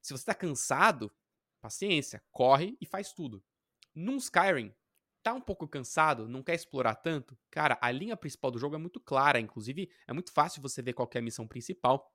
Se 0.00 0.12
você 0.12 0.24
tá 0.24 0.34
cansado, 0.34 1.12
paciência, 1.60 2.22
corre 2.32 2.76
e 2.80 2.86
faz 2.86 3.12
tudo. 3.12 3.44
Num 3.94 4.16
Skyrim, 4.16 4.74
tá 5.22 5.34
um 5.34 5.40
pouco 5.40 5.68
cansado, 5.68 6.26
não 6.26 6.42
quer 6.42 6.54
explorar 6.54 6.94
tanto, 6.94 7.36
cara, 7.50 7.76
a 7.82 7.90
linha 7.90 8.16
principal 8.16 8.50
do 8.50 8.58
jogo 8.58 8.74
é 8.74 8.78
muito 8.78 9.00
clara, 9.00 9.38
inclusive 9.38 9.90
é 10.06 10.12
muito 10.14 10.32
fácil 10.32 10.62
você 10.62 10.80
ver 10.80 10.94
qual 10.94 11.08
é 11.12 11.18
a 11.18 11.22
missão 11.22 11.46
principal 11.46 12.10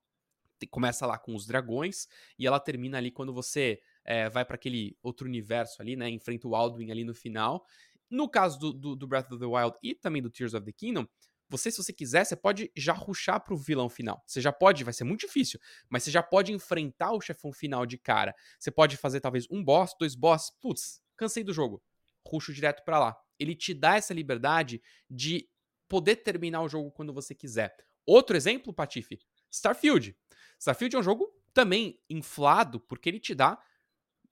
começa 0.68 1.06
lá 1.06 1.18
com 1.18 1.36
os 1.36 1.46
dragões 1.46 2.08
e 2.38 2.48
ela 2.48 2.60
termina 2.60 2.98
ali 2.98 3.12
quando 3.12 3.34
você 3.34 3.80
é, 4.06 4.30
vai 4.30 4.46
para 4.46 4.56
aquele 4.56 4.98
outro 5.02 5.28
universo 5.28 5.82
ali, 5.82 5.96
né? 5.96 6.10
Enfrenta 6.10 6.48
o 6.48 6.56
Alduin 6.56 6.92
ali 6.92 7.04
no 7.04 7.14
final. 7.14 7.66
No 8.10 8.30
caso 8.30 8.60
do, 8.60 8.74
do, 8.74 8.96
do, 8.96 9.08
Breath 9.08 9.32
of 9.32 9.40
the 9.40 9.46
Wild 9.46 9.76
e 9.82 9.96
também 9.96 10.22
do 10.22 10.30
Tears 10.30 10.54
of 10.54 10.66
the 10.66 10.72
Kingdom, 10.72 11.08
você, 11.50 11.70
se 11.70 11.78
você 11.78 11.94
quiser, 11.94 12.26
você 12.26 12.36
pode 12.36 12.72
já 12.76 12.94
ruxar 12.94 13.44
pro 13.44 13.56
vilão 13.56 13.90
final. 13.90 14.24
Você 14.26 14.42
já 14.42 14.52
pode, 14.52 14.84
vai 14.84 14.94
ser 14.94 15.04
muito 15.04 15.22
difícil, 15.22 15.60
mas 15.90 16.04
você 16.04 16.12
já 16.12 16.24
pode 16.24 16.52
enfrentar 16.52 17.12
o 17.12 17.22
chefão 17.22 17.52
final 17.52 17.86
de 17.86 17.98
cara. 17.98 18.34
Você 18.60 18.72
pode 18.72 18.98
fazer 18.98 19.20
talvez 19.20 19.46
um 19.52 19.64
boss, 19.64 19.96
dois 20.00 20.16
boss. 20.16 20.52
Putz, 20.62 21.02
cansei 21.16 21.44
do 21.44 21.54
jogo. 21.54 21.82
Ruxo 22.26 22.54
direto 22.54 22.84
para 22.84 23.00
lá. 23.00 23.18
Ele 23.38 23.56
te 23.56 23.74
dá 23.74 23.98
essa 23.98 24.14
liberdade 24.14 24.82
de 25.10 25.48
poder 25.88 26.18
terminar 26.18 26.62
o 26.64 26.70
jogo 26.70 26.92
quando 26.92 27.14
você 27.14 27.36
quiser. 27.36 27.76
Outro 28.06 28.36
exemplo, 28.36 28.74
Patife, 28.74 29.20
Starfield. 29.52 30.16
Starfield 30.64 30.96
é 30.96 31.00
um 31.00 31.04
jogo 31.04 31.30
também 31.54 32.00
inflado, 32.10 32.80
porque 32.80 33.10
ele 33.10 33.20
te 33.20 33.36
dá 33.36 33.62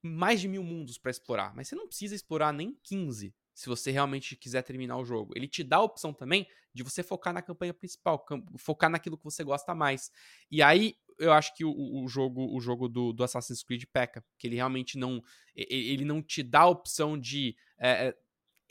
mais 0.02 0.40
de 0.40 0.48
mil 0.48 0.64
mundos 0.64 0.98
para 0.98 1.12
explorar. 1.12 1.54
Mas 1.54 1.68
você 1.68 1.76
não 1.76 1.88
precisa 1.88 2.16
explorar 2.16 2.54
nem 2.54 2.74
15 2.84 3.36
se 3.54 3.68
você 3.68 3.92
realmente 3.92 4.38
quiser 4.38 4.62
terminar 4.62 4.98
o 4.98 5.04
jogo. 5.04 5.34
Ele 5.36 5.46
te 5.46 5.62
dá 5.62 5.78
a 5.78 5.84
opção 5.84 6.14
também 6.14 6.48
de 6.74 6.84
você 6.84 7.04
focar 7.04 7.34
na 7.34 7.42
campanha 7.42 7.74
principal, 7.74 8.26
focar 8.58 8.90
naquilo 8.90 9.18
que 9.18 9.26
você 9.26 9.44
gosta 9.44 9.76
mais. 9.76 10.10
E 10.50 10.64
aí 10.64 10.96
eu 11.20 11.34
acho 11.34 11.54
que 11.54 11.66
o, 11.66 12.02
o 12.02 12.08
jogo, 12.08 12.56
o 12.56 12.62
jogo 12.62 12.88
do, 12.88 13.12
do, 13.12 13.24
Assassin's 13.26 13.62
Creed 13.62 13.84
peca, 13.92 14.24
que 14.40 14.48
ele 14.48 14.56
realmente 14.56 14.98
não, 14.98 15.22
ele 15.54 16.06
não 16.06 16.24
te 16.24 16.42
dá 16.42 16.62
a 16.62 16.70
opção 16.70 17.20
de, 17.20 17.58
é, 17.78 18.16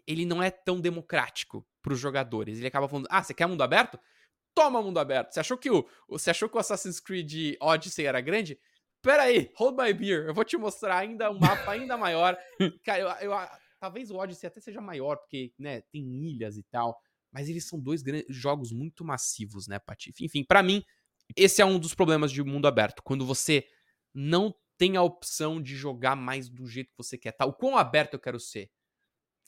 ele 0.06 0.24
não 0.24 0.42
é 0.42 0.50
tão 0.50 0.80
democrático 0.80 1.64
para 1.82 1.92
os 1.92 2.00
jogadores. 2.00 2.56
Ele 2.58 2.66
acaba 2.66 2.88
falando, 2.88 3.06
ah, 3.10 3.22
você 3.22 3.34
quer 3.34 3.46
mundo 3.46 3.62
aberto? 3.62 4.00
Toma 4.60 4.82
mundo 4.82 4.98
aberto. 4.98 5.32
Você 5.32 5.40
achou 5.40 5.56
que 5.56 5.70
o, 5.70 5.88
você 6.06 6.28
achou 6.28 6.46
que 6.46 6.54
o 6.54 6.60
Assassin's 6.60 7.00
Creed 7.00 7.56
Odyssey 7.62 8.04
era 8.04 8.20
grande? 8.20 8.60
Pera 9.00 9.22
aí, 9.22 9.50
hold 9.56 9.74
my 9.74 9.90
beer. 9.94 10.26
Eu 10.26 10.34
vou 10.34 10.44
te 10.44 10.58
mostrar 10.58 10.98
ainda 10.98 11.30
um 11.30 11.38
mapa 11.38 11.72
ainda 11.72 11.96
maior. 11.96 12.36
Cara, 12.84 13.00
eu, 13.22 13.30
eu, 13.30 13.48
talvez 13.80 14.10
o 14.10 14.16
Odyssey 14.16 14.48
até 14.48 14.60
seja 14.60 14.78
maior, 14.78 15.16
porque, 15.16 15.54
né, 15.58 15.80
tem 15.90 16.02
ilhas 16.26 16.58
e 16.58 16.62
tal. 16.64 16.94
Mas 17.32 17.48
eles 17.48 17.66
são 17.66 17.80
dois 17.80 18.02
jogos 18.28 18.70
muito 18.70 19.02
massivos, 19.02 19.66
né, 19.66 19.78
Patife? 19.78 20.26
Enfim, 20.26 20.44
para 20.44 20.62
mim, 20.62 20.84
esse 21.34 21.62
é 21.62 21.64
um 21.64 21.78
dos 21.78 21.94
problemas 21.94 22.30
de 22.30 22.42
mundo 22.42 22.68
aberto. 22.68 23.02
Quando 23.02 23.24
você 23.24 23.66
não 24.12 24.54
tem 24.76 24.98
a 24.98 25.02
opção 25.02 25.62
de 25.62 25.74
jogar 25.74 26.14
mais 26.14 26.50
do 26.50 26.66
jeito 26.66 26.90
que 26.90 26.98
você 26.98 27.16
quer. 27.16 27.32
Tá? 27.32 27.46
O 27.46 27.54
quão 27.54 27.78
aberto 27.78 28.12
eu 28.12 28.20
quero 28.20 28.38
ser? 28.38 28.70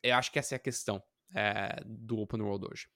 Eu 0.03 0.15
acho 0.15 0.33
que 0.33 0.39
essa 0.39 0.55
é 0.55 0.57
a 0.57 0.59
questão 0.59 1.03
é, 1.35 1.83
do 1.85 2.19
Open 2.19 2.41
World 2.41 2.67
hoje. 2.73 2.89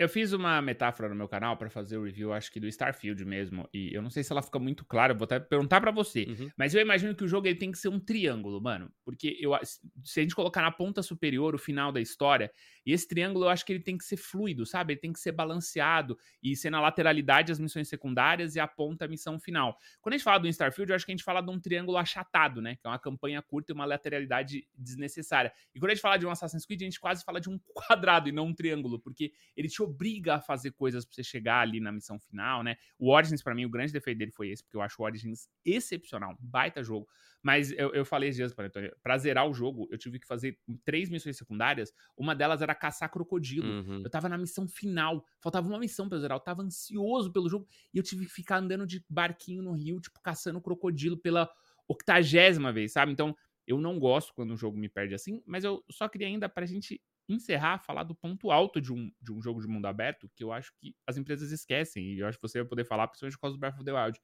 Eu 0.00 0.08
fiz 0.08 0.32
uma 0.32 0.62
metáfora 0.62 1.10
no 1.10 1.14
meu 1.14 1.28
canal 1.28 1.58
para 1.58 1.68
fazer 1.68 1.98
o 1.98 2.04
review, 2.04 2.32
acho 2.32 2.50
que 2.50 2.58
do 2.58 2.66
Starfield 2.66 3.22
mesmo, 3.22 3.68
e 3.70 3.94
eu 3.94 4.00
não 4.00 4.08
sei 4.08 4.24
se 4.24 4.32
ela 4.32 4.40
fica 4.40 4.58
muito 4.58 4.82
clara, 4.82 5.12
vou 5.12 5.26
até 5.26 5.38
perguntar 5.38 5.78
para 5.78 5.90
você. 5.90 6.24
Uhum. 6.26 6.50
Mas 6.56 6.74
eu 6.74 6.80
imagino 6.80 7.14
que 7.14 7.22
o 7.22 7.28
jogo 7.28 7.46
ele 7.46 7.58
tem 7.58 7.70
que 7.70 7.76
ser 7.76 7.88
um 7.88 8.00
triângulo, 8.00 8.62
mano, 8.62 8.90
porque 9.04 9.36
eu, 9.38 9.52
se 10.02 10.20
a 10.20 10.22
gente 10.22 10.34
colocar 10.34 10.62
na 10.62 10.70
ponta 10.70 11.02
superior 11.02 11.54
o 11.54 11.58
final 11.58 11.92
da 11.92 12.00
história, 12.00 12.50
E 12.90 12.92
esse 12.92 13.06
triângulo 13.06 13.44
eu 13.44 13.48
acho 13.48 13.64
que 13.64 13.72
ele 13.72 13.84
tem 13.84 13.96
que 13.96 14.04
ser 14.04 14.16
fluido, 14.16 14.66
sabe? 14.66 14.94
Ele 14.94 15.00
tem 15.00 15.12
que 15.12 15.20
ser 15.20 15.30
balanceado 15.30 16.18
e 16.42 16.56
ser 16.56 16.70
na 16.70 16.80
lateralidade 16.80 17.52
as 17.52 17.60
missões 17.60 17.88
secundárias 17.88 18.56
e 18.56 18.60
a 18.60 18.66
ponta 18.66 19.04
a 19.04 19.08
missão 19.08 19.38
final. 19.38 19.78
Quando 20.02 20.14
a 20.14 20.16
gente 20.16 20.24
fala 20.24 20.40
do 20.40 20.48
Starfield, 20.48 20.90
eu 20.90 20.96
acho 20.96 21.06
que 21.06 21.12
a 21.12 21.14
gente 21.14 21.22
fala 21.22 21.40
de 21.40 21.48
um 21.50 21.60
triângulo 21.60 21.96
achatado, 21.96 22.60
né? 22.60 22.74
Que 22.74 22.84
é 22.84 22.90
uma 22.90 22.98
campanha 22.98 23.40
curta 23.40 23.70
e 23.70 23.74
uma 23.74 23.84
lateralidade 23.84 24.66
desnecessária. 24.76 25.52
E 25.72 25.78
quando 25.78 25.92
a 25.92 25.94
gente 25.94 26.02
fala 26.02 26.16
de 26.16 26.26
um 26.26 26.30
Assassin's 26.30 26.66
Creed, 26.66 26.82
a 26.82 26.84
gente 26.86 26.98
quase 26.98 27.24
fala 27.24 27.40
de 27.40 27.48
um 27.48 27.60
quadrado 27.72 28.28
e 28.28 28.32
não 28.32 28.46
um 28.46 28.54
triângulo, 28.54 28.98
porque 28.98 29.32
ele 29.56 29.68
te 29.68 29.80
obriga 29.80 30.34
a 30.34 30.40
fazer 30.40 30.72
coisas 30.72 31.04
pra 31.04 31.14
você 31.14 31.22
chegar 31.22 31.60
ali 31.60 31.78
na 31.78 31.92
missão 31.92 32.18
final, 32.18 32.64
né? 32.64 32.76
O 32.98 33.12
Origins, 33.12 33.40
para 33.40 33.54
mim, 33.54 33.66
o 33.66 33.70
grande 33.70 33.92
defeito 33.92 34.18
dele 34.18 34.32
foi 34.32 34.48
esse, 34.48 34.64
porque 34.64 34.76
eu 34.76 34.82
acho 34.82 35.00
o 35.00 35.04
Origins 35.04 35.48
excepcional, 35.64 36.32
um 36.32 36.36
baita 36.40 36.82
jogo. 36.82 37.06
Mas 37.42 37.72
eu, 37.72 37.92
eu 37.94 38.04
falei 38.04 38.28
esses 38.28 38.36
dias, 38.36 38.52
Panetone, 38.52 38.90
pra 39.02 39.16
zerar 39.16 39.48
o 39.48 39.54
jogo, 39.54 39.88
eu 39.90 39.96
tive 39.96 40.18
que 40.18 40.26
fazer 40.26 40.58
três 40.84 41.08
missões 41.08 41.36
secundárias. 41.36 41.92
Uma 42.16 42.34
delas 42.34 42.60
era 42.60 42.74
caçar 42.74 43.10
crocodilo. 43.10 43.66
Uhum. 43.66 44.02
Eu 44.04 44.10
tava 44.10 44.28
na 44.28 44.36
missão 44.36 44.68
final, 44.68 45.24
faltava 45.40 45.66
uma 45.66 45.78
missão 45.78 46.08
pra 46.08 46.18
zerar. 46.18 46.36
Eu 46.36 46.42
tava 46.42 46.62
ansioso 46.62 47.32
pelo 47.32 47.48
jogo 47.48 47.66
e 47.94 47.98
eu 47.98 48.02
tive 48.02 48.26
que 48.26 48.32
ficar 48.32 48.58
andando 48.58 48.86
de 48.86 49.04
barquinho 49.08 49.62
no 49.62 49.72
rio, 49.72 50.00
tipo, 50.00 50.20
caçando 50.20 50.60
crocodilo 50.60 51.16
pela 51.16 51.50
octagésima 51.88 52.72
vez, 52.72 52.92
sabe? 52.92 53.10
Então, 53.12 53.34
eu 53.66 53.80
não 53.80 53.98
gosto 53.98 54.34
quando 54.34 54.52
um 54.52 54.56
jogo 54.56 54.76
me 54.76 54.88
perde 54.88 55.14
assim, 55.14 55.42
mas 55.46 55.64
eu 55.64 55.84
só 55.90 56.08
queria 56.08 56.26
ainda 56.26 56.48
pra 56.48 56.66
gente 56.66 57.00
encerrar, 57.28 57.78
falar 57.78 58.02
do 58.02 58.14
ponto 58.14 58.50
alto 58.50 58.80
de 58.80 58.92
um, 58.92 59.10
de 59.20 59.32
um 59.32 59.40
jogo 59.40 59.60
de 59.60 59.68
mundo 59.68 59.86
aberto, 59.86 60.28
que 60.34 60.42
eu 60.42 60.52
acho 60.52 60.72
que 60.76 60.94
as 61.06 61.16
empresas 61.16 61.52
esquecem, 61.52 62.14
e 62.14 62.18
eu 62.18 62.26
acho 62.26 62.36
que 62.36 62.42
você 62.42 62.58
vai 62.58 62.68
poder 62.68 62.84
falar, 62.84 63.06
principalmente 63.06 63.36
por 63.36 63.42
causa 63.42 63.56
do 63.56 63.60
Breath 63.60 63.76
of 63.76 63.84
the 63.84 63.92
Wild 63.92 64.20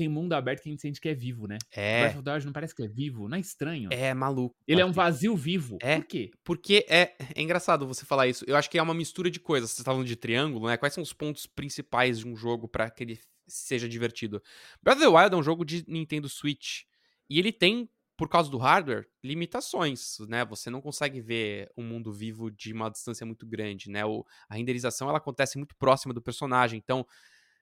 tem 0.00 0.08
mundo 0.08 0.32
aberto 0.32 0.62
que 0.62 0.68
a 0.70 0.72
gente 0.72 0.80
sente 0.80 0.98
que 0.98 1.10
é 1.10 1.14
vivo, 1.14 1.46
né? 1.46 1.58
É. 1.70 2.00
Breath 2.00 2.16
of 2.16 2.24
the 2.24 2.32
Wild 2.32 2.46
não 2.46 2.52
parece 2.54 2.74
que 2.74 2.82
é 2.82 2.88
vivo, 2.88 3.28
não 3.28 3.36
é 3.36 3.40
estranho. 3.40 3.90
É 3.92 4.14
maluco. 4.14 4.56
Ele 4.66 4.80
é 4.80 4.84
um 4.84 4.92
vazio 4.92 5.36
vivo. 5.36 5.76
É. 5.82 5.96
Por 5.96 6.06
quê? 6.06 6.30
Porque 6.42 6.86
é, 6.88 7.14
é 7.34 7.42
engraçado 7.42 7.86
você 7.86 8.06
falar 8.06 8.26
isso. 8.26 8.42
Eu 8.48 8.56
acho 8.56 8.70
que 8.70 8.78
é 8.78 8.82
uma 8.82 8.94
mistura 8.94 9.30
de 9.30 9.38
coisas. 9.38 9.70
Você 9.70 9.84
tá 9.84 9.90
falando 9.90 10.06
de 10.06 10.16
triângulo, 10.16 10.68
né? 10.68 10.78
Quais 10.78 10.94
são 10.94 11.02
os 11.02 11.12
pontos 11.12 11.44
principais 11.44 12.20
de 12.20 12.26
um 12.26 12.34
jogo 12.34 12.66
para 12.66 12.88
que 12.88 13.04
ele 13.04 13.20
seja 13.46 13.86
divertido? 13.86 14.42
Breath 14.82 14.96
of 14.96 15.06
the 15.06 15.14
Wild 15.14 15.34
é 15.34 15.36
um 15.36 15.42
jogo 15.42 15.66
de 15.66 15.84
Nintendo 15.86 16.30
Switch. 16.30 16.84
E 17.28 17.38
ele 17.38 17.52
tem, 17.52 17.86
por 18.16 18.30
causa 18.30 18.50
do 18.50 18.56
hardware, 18.56 19.06
limitações, 19.22 20.16
né? 20.30 20.46
Você 20.46 20.70
não 20.70 20.80
consegue 20.80 21.20
ver 21.20 21.70
um 21.76 21.84
mundo 21.84 22.10
vivo 22.10 22.50
de 22.50 22.72
uma 22.72 22.88
distância 22.88 23.26
muito 23.26 23.46
grande, 23.46 23.90
né? 23.90 24.02
O, 24.06 24.24
a 24.48 24.54
renderização 24.54 25.10
ela 25.10 25.18
acontece 25.18 25.58
muito 25.58 25.76
próxima 25.76 26.14
do 26.14 26.22
personagem, 26.22 26.78
então 26.82 27.06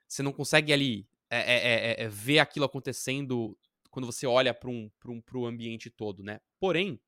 você 0.07 0.23
não 0.23 0.33
consegue 0.33 0.73
ali 0.73 1.05
é 1.31 1.39
é, 1.39 1.91
é, 2.03 2.05
é, 2.05 2.09
ver 2.09 2.39
aquilo 2.39 2.65
acontecendo 2.65 3.59
quando 3.91 4.07
você 4.07 4.27
olha 4.27 4.55
para 4.55 4.71
um, 4.71 4.91
um, 5.07 5.23
o 5.35 5.47
ambiente 5.47 5.91
todo, 5.91 6.23
né? 6.23 6.41
Porém, 6.59 7.01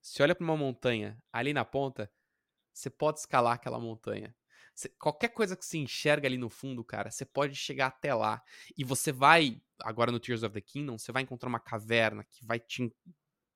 se 0.00 0.22
olha 0.22 0.34
para 0.34 0.44
uma 0.44 0.56
montanha 0.56 1.18
ali 1.32 1.52
na 1.52 1.64
ponta, 1.64 2.10
você 2.72 2.90
pode 2.90 3.20
escalar 3.20 3.54
aquela 3.54 3.78
montanha. 3.78 4.34
Qualquer 4.98 5.28
coisa 5.28 5.56
que 5.56 5.64
se 5.64 5.78
enxerga 5.78 6.28
ali 6.28 6.36
no 6.36 6.50
fundo, 6.50 6.84
cara, 6.84 7.10
você 7.10 7.24
pode 7.24 7.54
chegar 7.54 7.86
até 7.86 8.14
lá. 8.14 8.42
E 8.76 8.84
você 8.84 9.10
vai, 9.10 9.60
agora 9.82 10.12
no 10.12 10.20
Tears 10.20 10.42
of 10.42 10.52
the 10.52 10.60
Kingdom, 10.60 10.98
você 10.98 11.10
vai 11.10 11.22
encontrar 11.22 11.48
uma 11.48 11.58
caverna 11.58 12.24
que 12.24 12.44
vai 12.44 12.60
te 12.60 12.92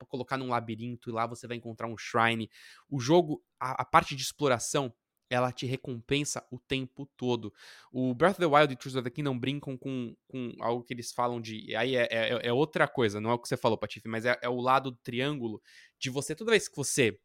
colocar 0.09 0.39
num 0.39 0.49
labirinto 0.49 1.11
e 1.11 1.13
lá 1.13 1.27
você 1.27 1.47
vai 1.47 1.59
encontrar 1.59 1.87
um 1.87 1.97
shrine. 1.97 2.51
O 2.89 2.99
jogo, 2.99 3.45
a, 3.59 3.83
a 3.83 3.85
parte 3.85 4.17
de 4.17 4.23
exploração, 4.23 4.95
ela 5.31 5.53
te 5.53 5.65
recompensa 5.65 6.45
o 6.51 6.59
tempo 6.59 7.07
todo. 7.17 7.55
O 7.93 8.13
Breath 8.13 8.33
of 8.33 8.41
the 8.41 8.47
Wild 8.47 8.75
e 8.75 8.77
Tears 8.77 8.97
of 8.97 9.05
the 9.05 9.11
Kingdom 9.11 9.39
brincam 9.39 9.79
com, 9.79 10.15
com 10.27 10.53
algo 10.59 10.83
que 10.83 10.93
eles 10.93 11.13
falam 11.13 11.41
de. 11.41 11.75
Aí 11.77 11.95
é, 11.95 12.09
é, 12.11 12.49
é 12.49 12.53
outra 12.53 12.89
coisa, 12.89 13.21
não 13.21 13.31
é 13.31 13.35
o 13.35 13.39
que 13.39 13.49
você 13.49 13.57
falou, 13.57 13.79
Patife, 13.79 14.09
mas 14.09 14.27
é, 14.27 14.37
é, 14.43 14.49
o 14.49 14.61
lado 14.61 14.91
do 14.91 14.99
triângulo 14.99 15.63
de 15.99 16.11
você. 16.11 16.35
Toda 16.35 16.51
vez 16.51 16.69
que 16.69 16.77
você. 16.77 17.19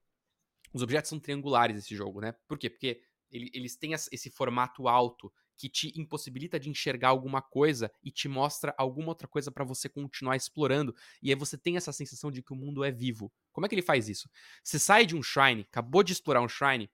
Os 0.72 0.82
objetos 0.82 1.10
são 1.10 1.20
triangulares 1.20 1.76
nesse 1.76 1.96
jogo, 1.96 2.22
né? 2.22 2.34
Por 2.48 2.58
quê? 2.58 2.70
Porque 2.70 3.02
ele, 3.32 3.50
eles 3.54 3.76
têm 3.76 3.94
esse 3.94 4.30
formato 4.30 4.88
alto 4.88 5.32
que 5.58 5.70
te 5.70 5.94
impossibilita 6.00 6.60
de 6.60 6.70
enxergar 6.70 7.10
alguma 7.10 7.42
coisa 7.42 7.92
e 8.04 8.12
te 8.12 8.28
mostra 8.28 8.76
alguma 8.78 9.10
outra 9.10 9.28
coisa 9.28 9.52
para 9.52 9.64
você 9.64 9.88
continuar 9.88 10.36
explorando. 10.36 10.94
E 11.22 11.30
aí 11.30 11.36
você 11.36 11.58
tem 11.58 11.78
essa 11.78 11.94
sensação 11.94 12.30
de 12.30 12.44
que 12.44 12.54
o 12.54 12.56
mundo 12.56 12.84
é 12.84 12.92
vivo. 12.92 13.32
Como 13.52 13.66
é 13.66 13.70
que 13.70 13.76
ele 13.76 13.82
faz 13.82 14.10
isso? 14.10 14.30
Você 14.64 14.78
sai 14.78 15.06
de 15.06 15.16
um 15.16 15.24
shrine, 15.24 15.62
acabou 15.62 16.04
de 16.04 16.12
explorar 16.12 16.42
um 16.42 16.50
shrine 16.50 16.90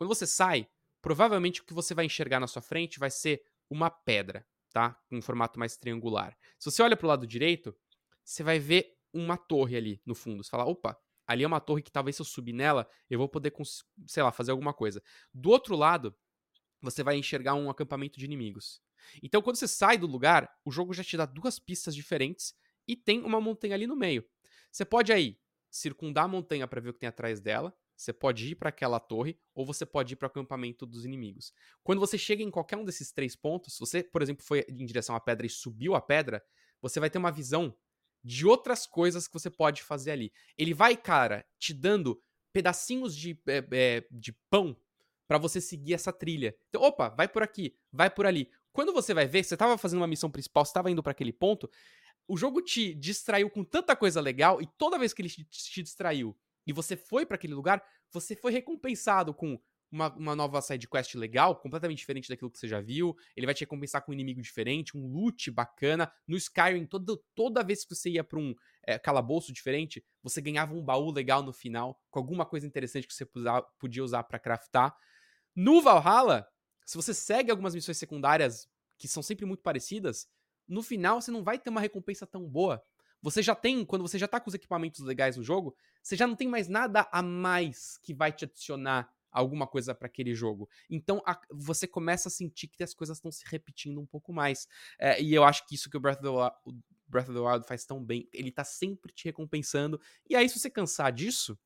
quando 0.00 0.08
você 0.08 0.26
sai, 0.26 0.66
provavelmente 1.02 1.60
o 1.60 1.64
que 1.66 1.74
você 1.74 1.92
vai 1.92 2.06
enxergar 2.06 2.40
na 2.40 2.46
sua 2.46 2.62
frente 2.62 2.98
vai 2.98 3.10
ser 3.10 3.44
uma 3.68 3.90
pedra, 3.90 4.46
tá? 4.72 4.98
Com 5.10 5.18
um 5.18 5.20
formato 5.20 5.58
mais 5.58 5.76
triangular. 5.76 6.34
Se 6.58 6.70
você 6.70 6.82
olha 6.82 6.96
para 6.96 7.04
o 7.04 7.08
lado 7.08 7.26
direito, 7.26 7.76
você 8.24 8.42
vai 8.42 8.58
ver 8.58 8.96
uma 9.12 9.36
torre 9.36 9.76
ali 9.76 10.00
no 10.06 10.14
fundo. 10.14 10.42
Você 10.42 10.48
fala, 10.48 10.64
opa, 10.64 10.98
ali 11.26 11.44
é 11.44 11.46
uma 11.46 11.60
torre 11.60 11.82
que 11.82 11.92
talvez 11.92 12.16
se 12.16 12.22
eu 12.22 12.24
subir 12.24 12.54
nela, 12.54 12.88
eu 13.10 13.18
vou 13.18 13.28
poder, 13.28 13.52
sei 14.06 14.22
lá, 14.22 14.32
fazer 14.32 14.52
alguma 14.52 14.72
coisa. 14.72 15.02
Do 15.34 15.50
outro 15.50 15.76
lado, 15.76 16.16
você 16.80 17.02
vai 17.02 17.18
enxergar 17.18 17.52
um 17.52 17.68
acampamento 17.68 18.18
de 18.18 18.24
inimigos. 18.24 18.80
Então, 19.22 19.42
quando 19.42 19.56
você 19.56 19.68
sai 19.68 19.98
do 19.98 20.06
lugar, 20.06 20.50
o 20.64 20.70
jogo 20.70 20.94
já 20.94 21.04
te 21.04 21.14
dá 21.14 21.26
duas 21.26 21.58
pistas 21.58 21.94
diferentes 21.94 22.54
e 22.88 22.96
tem 22.96 23.20
uma 23.20 23.38
montanha 23.38 23.74
ali 23.74 23.86
no 23.86 23.96
meio. 23.96 24.24
Você 24.72 24.82
pode 24.82 25.12
aí 25.12 25.38
circundar 25.70 26.24
a 26.24 26.28
montanha 26.28 26.66
para 26.66 26.80
ver 26.80 26.88
o 26.88 26.94
que 26.94 27.00
tem 27.00 27.08
atrás 27.10 27.38
dela, 27.38 27.78
você 28.00 28.14
pode 28.14 28.50
ir 28.50 28.54
para 28.54 28.70
aquela 28.70 28.98
torre 28.98 29.38
ou 29.54 29.66
você 29.66 29.84
pode 29.84 30.14
ir 30.14 30.16
para 30.16 30.24
o 30.24 30.30
acampamento 30.30 30.86
dos 30.86 31.04
inimigos. 31.04 31.52
Quando 31.82 31.98
você 31.98 32.16
chega 32.16 32.42
em 32.42 32.50
qualquer 32.50 32.78
um 32.78 32.84
desses 32.84 33.12
três 33.12 33.36
pontos, 33.36 33.74
se 33.74 33.80
você, 33.80 34.02
por 34.02 34.22
exemplo, 34.22 34.42
foi 34.42 34.64
em 34.68 34.86
direção 34.86 35.14
à 35.14 35.20
pedra 35.20 35.46
e 35.46 35.50
subiu 35.50 35.94
a 35.94 36.00
pedra, 36.00 36.42
você 36.80 36.98
vai 36.98 37.10
ter 37.10 37.18
uma 37.18 37.30
visão 37.30 37.76
de 38.24 38.46
outras 38.46 38.86
coisas 38.86 39.28
que 39.28 39.34
você 39.34 39.50
pode 39.50 39.82
fazer 39.82 40.12
ali. 40.12 40.32
Ele 40.56 40.72
vai, 40.72 40.96
cara, 40.96 41.44
te 41.58 41.74
dando 41.74 42.18
pedacinhos 42.54 43.14
de, 43.14 43.38
é, 43.46 43.64
é, 43.70 44.06
de 44.10 44.32
pão 44.48 44.74
para 45.28 45.36
você 45.36 45.60
seguir 45.60 45.92
essa 45.92 46.12
trilha. 46.12 46.56
Então, 46.70 46.80
opa, 46.82 47.10
vai 47.10 47.28
por 47.28 47.42
aqui, 47.42 47.76
vai 47.92 48.08
por 48.08 48.24
ali. 48.24 48.50
Quando 48.72 48.94
você 48.94 49.12
vai 49.12 49.26
ver, 49.26 49.44
você 49.44 49.54
estava 49.54 49.76
fazendo 49.76 50.00
uma 50.00 50.06
missão 50.06 50.30
principal, 50.30 50.64
você 50.64 50.70
estava 50.70 50.90
indo 50.90 51.02
para 51.02 51.12
aquele 51.12 51.34
ponto, 51.34 51.70
o 52.26 52.34
jogo 52.34 52.62
te 52.62 52.94
distraiu 52.94 53.50
com 53.50 53.62
tanta 53.62 53.94
coisa 53.94 54.22
legal 54.22 54.62
e 54.62 54.66
toda 54.66 54.98
vez 54.98 55.12
que 55.12 55.20
ele 55.20 55.28
te, 55.28 55.44
te 55.44 55.82
distraiu 55.82 56.34
e 56.70 56.72
você 56.72 56.96
foi 56.96 57.26
para 57.26 57.34
aquele 57.34 57.52
lugar, 57.52 57.82
você 58.12 58.36
foi 58.36 58.52
recompensado 58.52 59.34
com 59.34 59.60
uma, 59.90 60.14
uma 60.14 60.36
nova 60.36 60.62
side 60.62 60.86
quest 60.86 61.16
legal, 61.16 61.56
completamente 61.56 61.98
diferente 61.98 62.28
daquilo 62.28 62.48
que 62.48 62.56
você 62.56 62.68
já 62.68 62.80
viu. 62.80 63.16
Ele 63.36 63.44
vai 63.44 63.52
te 63.52 63.62
recompensar 63.62 64.04
com 64.04 64.12
um 64.12 64.14
inimigo 64.14 64.40
diferente, 64.40 64.96
um 64.96 65.04
loot 65.04 65.50
bacana. 65.50 66.12
No 66.28 66.36
Skyrim, 66.36 66.86
todo, 66.86 67.20
toda 67.34 67.64
vez 67.64 67.84
que 67.84 67.92
você 67.92 68.10
ia 68.10 68.22
pra 68.22 68.38
um 68.38 68.54
é, 68.86 69.00
calabouço 69.00 69.52
diferente, 69.52 70.04
você 70.22 70.40
ganhava 70.40 70.72
um 70.74 70.84
baú 70.84 71.10
legal 71.10 71.42
no 71.42 71.52
final, 71.52 72.00
com 72.08 72.20
alguma 72.20 72.46
coisa 72.46 72.68
interessante 72.68 73.04
que 73.04 73.14
você 73.14 73.26
podia 73.80 74.04
usar 74.04 74.22
para 74.22 74.38
craftar. 74.38 74.96
No 75.56 75.82
Valhalla, 75.82 76.46
se 76.86 76.96
você 76.96 77.12
segue 77.12 77.50
algumas 77.50 77.74
missões 77.74 77.98
secundárias 77.98 78.68
que 78.96 79.08
são 79.08 79.24
sempre 79.24 79.44
muito 79.44 79.64
parecidas, 79.64 80.28
no 80.68 80.84
final 80.84 81.20
você 81.20 81.32
não 81.32 81.42
vai 81.42 81.58
ter 81.58 81.68
uma 81.68 81.80
recompensa 81.80 82.28
tão 82.28 82.48
boa. 82.48 82.80
Você 83.22 83.42
já 83.42 83.54
tem, 83.54 83.84
quando 83.84 84.02
você 84.02 84.18
já 84.18 84.26
tá 84.26 84.40
com 84.40 84.48
os 84.48 84.54
equipamentos 84.54 85.00
legais 85.00 85.36
no 85.36 85.42
jogo, 85.42 85.74
você 86.02 86.16
já 86.16 86.26
não 86.26 86.36
tem 86.36 86.48
mais 86.48 86.68
nada 86.68 87.08
a 87.12 87.22
mais 87.22 87.98
que 87.98 88.14
vai 88.14 88.32
te 88.32 88.44
adicionar 88.44 89.10
alguma 89.30 89.66
coisa 89.66 89.94
para 89.94 90.06
aquele 90.06 90.34
jogo. 90.34 90.68
Então 90.88 91.22
a, 91.24 91.40
você 91.50 91.86
começa 91.86 92.28
a 92.28 92.30
sentir 92.30 92.68
que 92.68 92.82
as 92.82 92.94
coisas 92.94 93.18
estão 93.18 93.30
se 93.30 93.44
repetindo 93.46 94.00
um 94.00 94.06
pouco 94.06 94.32
mais. 94.32 94.66
É, 94.98 95.22
e 95.22 95.34
eu 95.34 95.44
acho 95.44 95.66
que 95.66 95.74
isso 95.74 95.88
que 95.88 95.96
o 95.96 96.00
Breath 96.00 96.24
o 96.24 96.72
Breath 97.10 97.28
of 97.28 97.34
the 97.34 97.40
Wild 97.40 97.66
faz 97.66 97.84
tão 97.84 98.02
bem, 98.02 98.28
ele 98.32 98.50
tá 98.50 98.64
sempre 98.64 99.12
te 99.12 99.24
recompensando. 99.24 100.00
E 100.28 100.36
aí, 100.36 100.48
se 100.48 100.58
você 100.58 100.70
cansar 100.70 101.12
disso, 101.12 101.58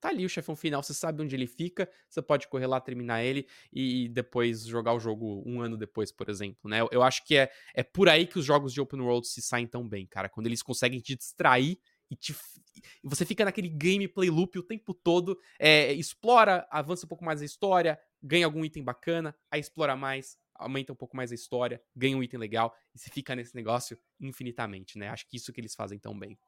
tá 0.00 0.08
ali 0.08 0.24
o 0.24 0.28
chefão 0.28 0.54
final, 0.56 0.82
você 0.82 0.94
sabe 0.94 1.22
onde 1.22 1.34
ele 1.34 1.46
fica, 1.46 1.88
você 2.08 2.22
pode 2.22 2.48
correr 2.48 2.66
lá, 2.66 2.80
terminar 2.80 3.22
ele 3.22 3.46
e 3.72 4.08
depois 4.08 4.64
jogar 4.64 4.92
o 4.94 5.00
jogo 5.00 5.42
um 5.46 5.60
ano 5.60 5.76
depois, 5.76 6.12
por 6.12 6.28
exemplo, 6.28 6.68
né? 6.68 6.80
Eu, 6.90 7.02
acho 7.02 7.24
que 7.24 7.36
é, 7.36 7.50
é 7.74 7.82
por 7.82 8.08
aí 8.08 8.26
que 8.26 8.38
os 8.38 8.44
jogos 8.44 8.72
de 8.72 8.80
open 8.80 9.00
world 9.00 9.26
se 9.26 9.42
saem 9.42 9.66
tão 9.66 9.88
bem, 9.88 10.06
cara, 10.06 10.28
quando 10.28 10.46
eles 10.46 10.62
conseguem 10.62 11.00
te 11.00 11.16
distrair 11.16 11.78
e 12.10 12.16
te, 12.16 12.34
você 13.02 13.24
fica 13.24 13.44
naquele 13.44 13.68
gameplay 13.68 14.30
loop 14.30 14.58
o 14.58 14.62
tempo 14.62 14.94
todo, 14.94 15.38
é, 15.58 15.92
explora, 15.92 16.66
avança 16.70 17.04
um 17.04 17.08
pouco 17.08 17.24
mais 17.24 17.42
a 17.42 17.44
história, 17.44 17.98
ganha 18.22 18.46
algum 18.46 18.64
item 18.64 18.82
bacana, 18.82 19.34
aí 19.50 19.60
explora 19.60 19.96
mais, 19.96 20.38
aumenta 20.54 20.92
um 20.92 20.96
pouco 20.96 21.16
mais 21.16 21.30
a 21.32 21.34
história, 21.34 21.80
ganha 21.94 22.16
um 22.16 22.22
item 22.22 22.38
legal 22.38 22.74
e 22.94 22.98
se 22.98 23.10
fica 23.10 23.34
nesse 23.36 23.54
negócio 23.54 23.98
infinitamente, 24.20 24.98
né? 24.98 25.08
Acho 25.08 25.26
que 25.28 25.36
isso 25.36 25.52
que 25.52 25.60
eles 25.60 25.74
fazem 25.74 25.98
tão 25.98 26.18
bem. 26.18 26.38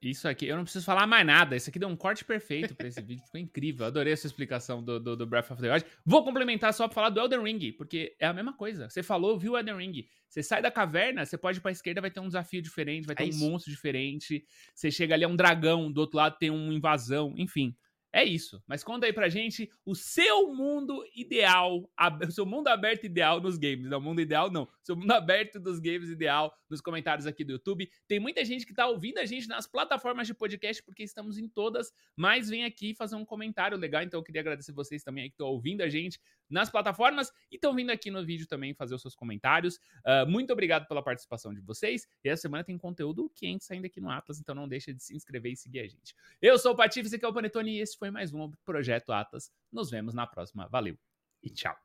Isso 0.00 0.28
aqui, 0.28 0.46
eu 0.46 0.56
não 0.56 0.64
preciso 0.64 0.84
falar 0.84 1.06
mais 1.06 1.26
nada. 1.26 1.56
Isso 1.56 1.70
aqui 1.70 1.78
deu 1.78 1.88
um 1.88 1.96
corte 1.96 2.24
perfeito 2.24 2.74
para 2.74 2.86
esse 2.86 3.00
vídeo. 3.00 3.24
Ficou 3.24 3.40
incrível. 3.40 3.86
Adorei 3.86 4.12
essa 4.12 4.26
explicação 4.26 4.82
do, 4.82 5.00
do, 5.00 5.16
do, 5.16 5.26
Breath 5.26 5.50
of 5.50 5.60
the 5.60 5.72
Wild. 5.72 5.86
Vou 6.04 6.22
complementar 6.22 6.74
só 6.74 6.86
pra 6.86 6.94
falar 6.94 7.10
do 7.10 7.18
Elden 7.18 7.42
Ring, 7.42 7.72
porque 7.72 8.14
é 8.20 8.26
a 8.26 8.32
mesma 8.32 8.52
coisa. 8.52 8.90
Você 8.90 9.02
falou, 9.02 9.38
viu 9.38 9.52
o 9.52 9.58
Elden 9.58 9.76
Ring. 9.76 10.06
Você 10.28 10.42
sai 10.42 10.60
da 10.60 10.70
caverna, 10.70 11.24
você 11.24 11.38
pode 11.38 11.58
ir 11.58 11.60
pra 11.62 11.70
esquerda, 11.70 12.00
vai 12.00 12.10
ter 12.10 12.20
um 12.20 12.26
desafio 12.26 12.60
diferente, 12.60 13.06
vai 13.06 13.16
ter 13.16 13.24
é 13.24 13.26
um 13.26 13.38
monstro 13.38 13.72
diferente. 13.72 14.44
Você 14.74 14.90
chega 14.90 15.14
ali, 15.14 15.24
é 15.24 15.28
um 15.28 15.36
dragão, 15.36 15.90
do 15.90 16.02
outro 16.02 16.18
lado 16.18 16.36
tem 16.38 16.50
uma 16.50 16.74
invasão, 16.74 17.34
enfim. 17.38 17.74
É 18.16 18.24
isso. 18.24 18.62
Mas 18.66 18.82
conta 18.82 19.04
aí 19.04 19.12
pra 19.12 19.28
gente 19.28 19.70
o 19.84 19.94
seu 19.94 20.54
mundo 20.54 21.04
ideal, 21.14 21.86
o 22.26 22.30
seu 22.30 22.46
mundo 22.46 22.68
aberto 22.68 23.04
ideal 23.04 23.42
nos 23.42 23.58
games. 23.58 23.90
Não, 23.90 24.00
mundo 24.00 24.22
ideal 24.22 24.50
não. 24.50 24.66
Seu 24.82 24.96
mundo 24.96 25.10
aberto 25.12 25.60
dos 25.60 25.78
games 25.78 26.08
ideal 26.08 26.50
nos 26.70 26.80
comentários 26.80 27.26
aqui 27.26 27.44
do 27.44 27.52
YouTube. 27.52 27.90
Tem 28.08 28.18
muita 28.18 28.42
gente 28.42 28.64
que 28.64 28.72
tá 28.72 28.86
ouvindo 28.86 29.18
a 29.18 29.26
gente 29.26 29.46
nas 29.46 29.66
plataformas 29.66 30.26
de 30.26 30.32
podcast, 30.32 30.82
porque 30.82 31.02
estamos 31.02 31.36
em 31.36 31.46
todas, 31.46 31.92
mas 32.16 32.48
vem 32.48 32.64
aqui 32.64 32.94
fazer 32.94 33.16
um 33.16 33.24
comentário 33.24 33.76
legal. 33.76 34.02
Então 34.02 34.18
eu 34.18 34.24
queria 34.24 34.40
agradecer 34.40 34.72
vocês 34.72 35.02
também 35.02 35.24
aí 35.24 35.28
que 35.28 35.34
estão 35.34 35.48
ouvindo 35.48 35.82
a 35.82 35.88
gente 35.90 36.18
nas 36.48 36.70
plataformas 36.70 37.30
e 37.52 37.56
estão 37.56 37.74
vindo 37.74 37.90
aqui 37.90 38.10
no 38.10 38.24
vídeo 38.24 38.46
também 38.46 38.72
fazer 38.72 38.94
os 38.94 39.02
seus 39.02 39.14
comentários. 39.14 39.76
Uh, 40.06 40.26
muito 40.26 40.54
obrigado 40.54 40.88
pela 40.88 41.02
participação 41.02 41.52
de 41.52 41.60
vocês. 41.60 42.08
E 42.24 42.30
essa 42.30 42.42
semana 42.42 42.64
tem 42.64 42.78
conteúdo 42.78 43.30
quente 43.34 43.66
saindo 43.66 43.84
aqui 43.84 44.00
no 44.00 44.08
Atlas, 44.08 44.40
então 44.40 44.54
não 44.54 44.66
deixa 44.66 44.94
de 44.94 45.02
se 45.02 45.14
inscrever 45.14 45.52
e 45.52 45.56
seguir 45.56 45.80
a 45.80 45.86
gente. 45.86 46.14
Eu 46.40 46.58
sou 46.58 46.72
o 46.72 46.76
Patife, 46.76 47.06
esse 47.06 47.16
aqui 47.16 47.24
é 47.26 47.28
o 47.28 47.34
Panetone 47.34 47.76
e 47.76 47.80
esse 47.80 47.98
foi 47.98 48.05
mais 48.10 48.32
um 48.32 48.50
Projeto 48.64 49.12
Atlas. 49.12 49.50
Nos 49.72 49.90
vemos 49.90 50.14
na 50.14 50.26
próxima. 50.26 50.68
Valeu 50.68 50.98
e 51.42 51.50
tchau. 51.50 51.76